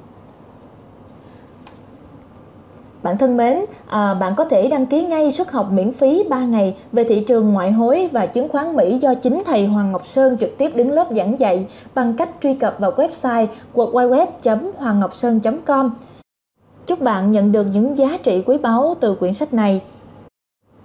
Bạn 3.06 3.18
thân 3.18 3.36
mến, 3.36 3.64
à, 3.86 4.14
bạn 4.14 4.34
có 4.36 4.44
thể 4.44 4.68
đăng 4.68 4.86
ký 4.86 5.02
ngay 5.02 5.32
suất 5.32 5.50
học 5.50 5.72
miễn 5.72 5.92
phí 5.92 6.24
3 6.28 6.44
ngày 6.44 6.76
về 6.92 7.04
thị 7.04 7.20
trường 7.20 7.52
ngoại 7.52 7.72
hối 7.72 8.08
và 8.12 8.26
chứng 8.26 8.48
khoán 8.48 8.76
Mỹ 8.76 8.98
do 8.98 9.14
chính 9.14 9.42
thầy 9.46 9.66
Hoàng 9.66 9.92
Ngọc 9.92 10.06
Sơn 10.06 10.36
trực 10.40 10.58
tiếp 10.58 10.70
đứng 10.74 10.92
lớp 10.92 11.08
giảng 11.10 11.38
dạy 11.38 11.66
bằng 11.94 12.14
cách 12.16 12.28
truy 12.42 12.54
cập 12.54 12.76
vào 12.78 12.90
website 12.90 13.46
www.hoangngopsơn.com. 13.74 15.90
Chúc 16.86 17.00
bạn 17.00 17.30
nhận 17.30 17.52
được 17.52 17.66
những 17.72 17.98
giá 17.98 18.18
trị 18.22 18.42
quý 18.46 18.58
báu 18.58 18.96
từ 19.00 19.14
quyển 19.14 19.32
sách 19.32 19.54
này. 19.54 19.80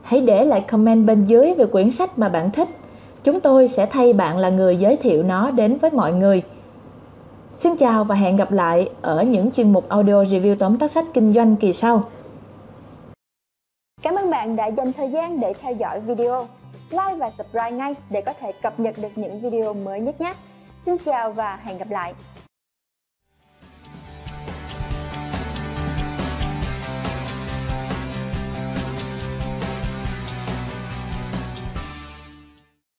Hãy 0.01 0.19
để 0.19 0.45
lại 0.45 0.61
comment 0.61 1.05
bên 1.05 1.23
dưới 1.23 1.53
về 1.57 1.65
quyển 1.65 1.91
sách 1.91 2.19
mà 2.19 2.29
bạn 2.29 2.51
thích. 2.51 2.69
Chúng 3.23 3.39
tôi 3.39 3.67
sẽ 3.67 3.85
thay 3.85 4.13
bạn 4.13 4.37
là 4.37 4.49
người 4.49 4.77
giới 4.77 4.95
thiệu 4.95 5.23
nó 5.23 5.51
đến 5.51 5.77
với 5.77 5.91
mọi 5.91 6.13
người. 6.13 6.43
Xin 7.59 7.75
chào 7.77 8.03
và 8.03 8.15
hẹn 8.15 8.35
gặp 8.35 8.51
lại 8.51 8.89
ở 9.01 9.23
những 9.23 9.51
chuyên 9.51 9.73
mục 9.73 9.89
audio 9.89 10.23
review 10.23 10.55
tóm 10.55 10.77
tắt 10.77 10.91
sách 10.91 11.05
kinh 11.13 11.33
doanh 11.33 11.55
kỳ 11.55 11.73
sau. 11.73 12.09
Cảm 14.01 14.15
ơn 14.15 14.29
bạn 14.29 14.55
đã 14.55 14.67
dành 14.67 14.93
thời 14.93 15.11
gian 15.11 15.39
để 15.39 15.53
theo 15.61 15.73
dõi 15.73 15.99
video. 15.99 16.47
Like 16.91 17.15
và 17.17 17.29
subscribe 17.29 17.71
ngay 17.71 17.95
để 18.09 18.21
có 18.21 18.33
thể 18.39 18.51
cập 18.51 18.79
nhật 18.79 18.95
được 19.01 19.09
những 19.15 19.41
video 19.41 19.73
mới 19.73 19.99
nhất 19.99 20.21
nhé. 20.21 20.33
Xin 20.85 20.97
chào 20.97 21.31
và 21.31 21.59
hẹn 21.63 21.77
gặp 21.77 21.89
lại. 21.89 22.13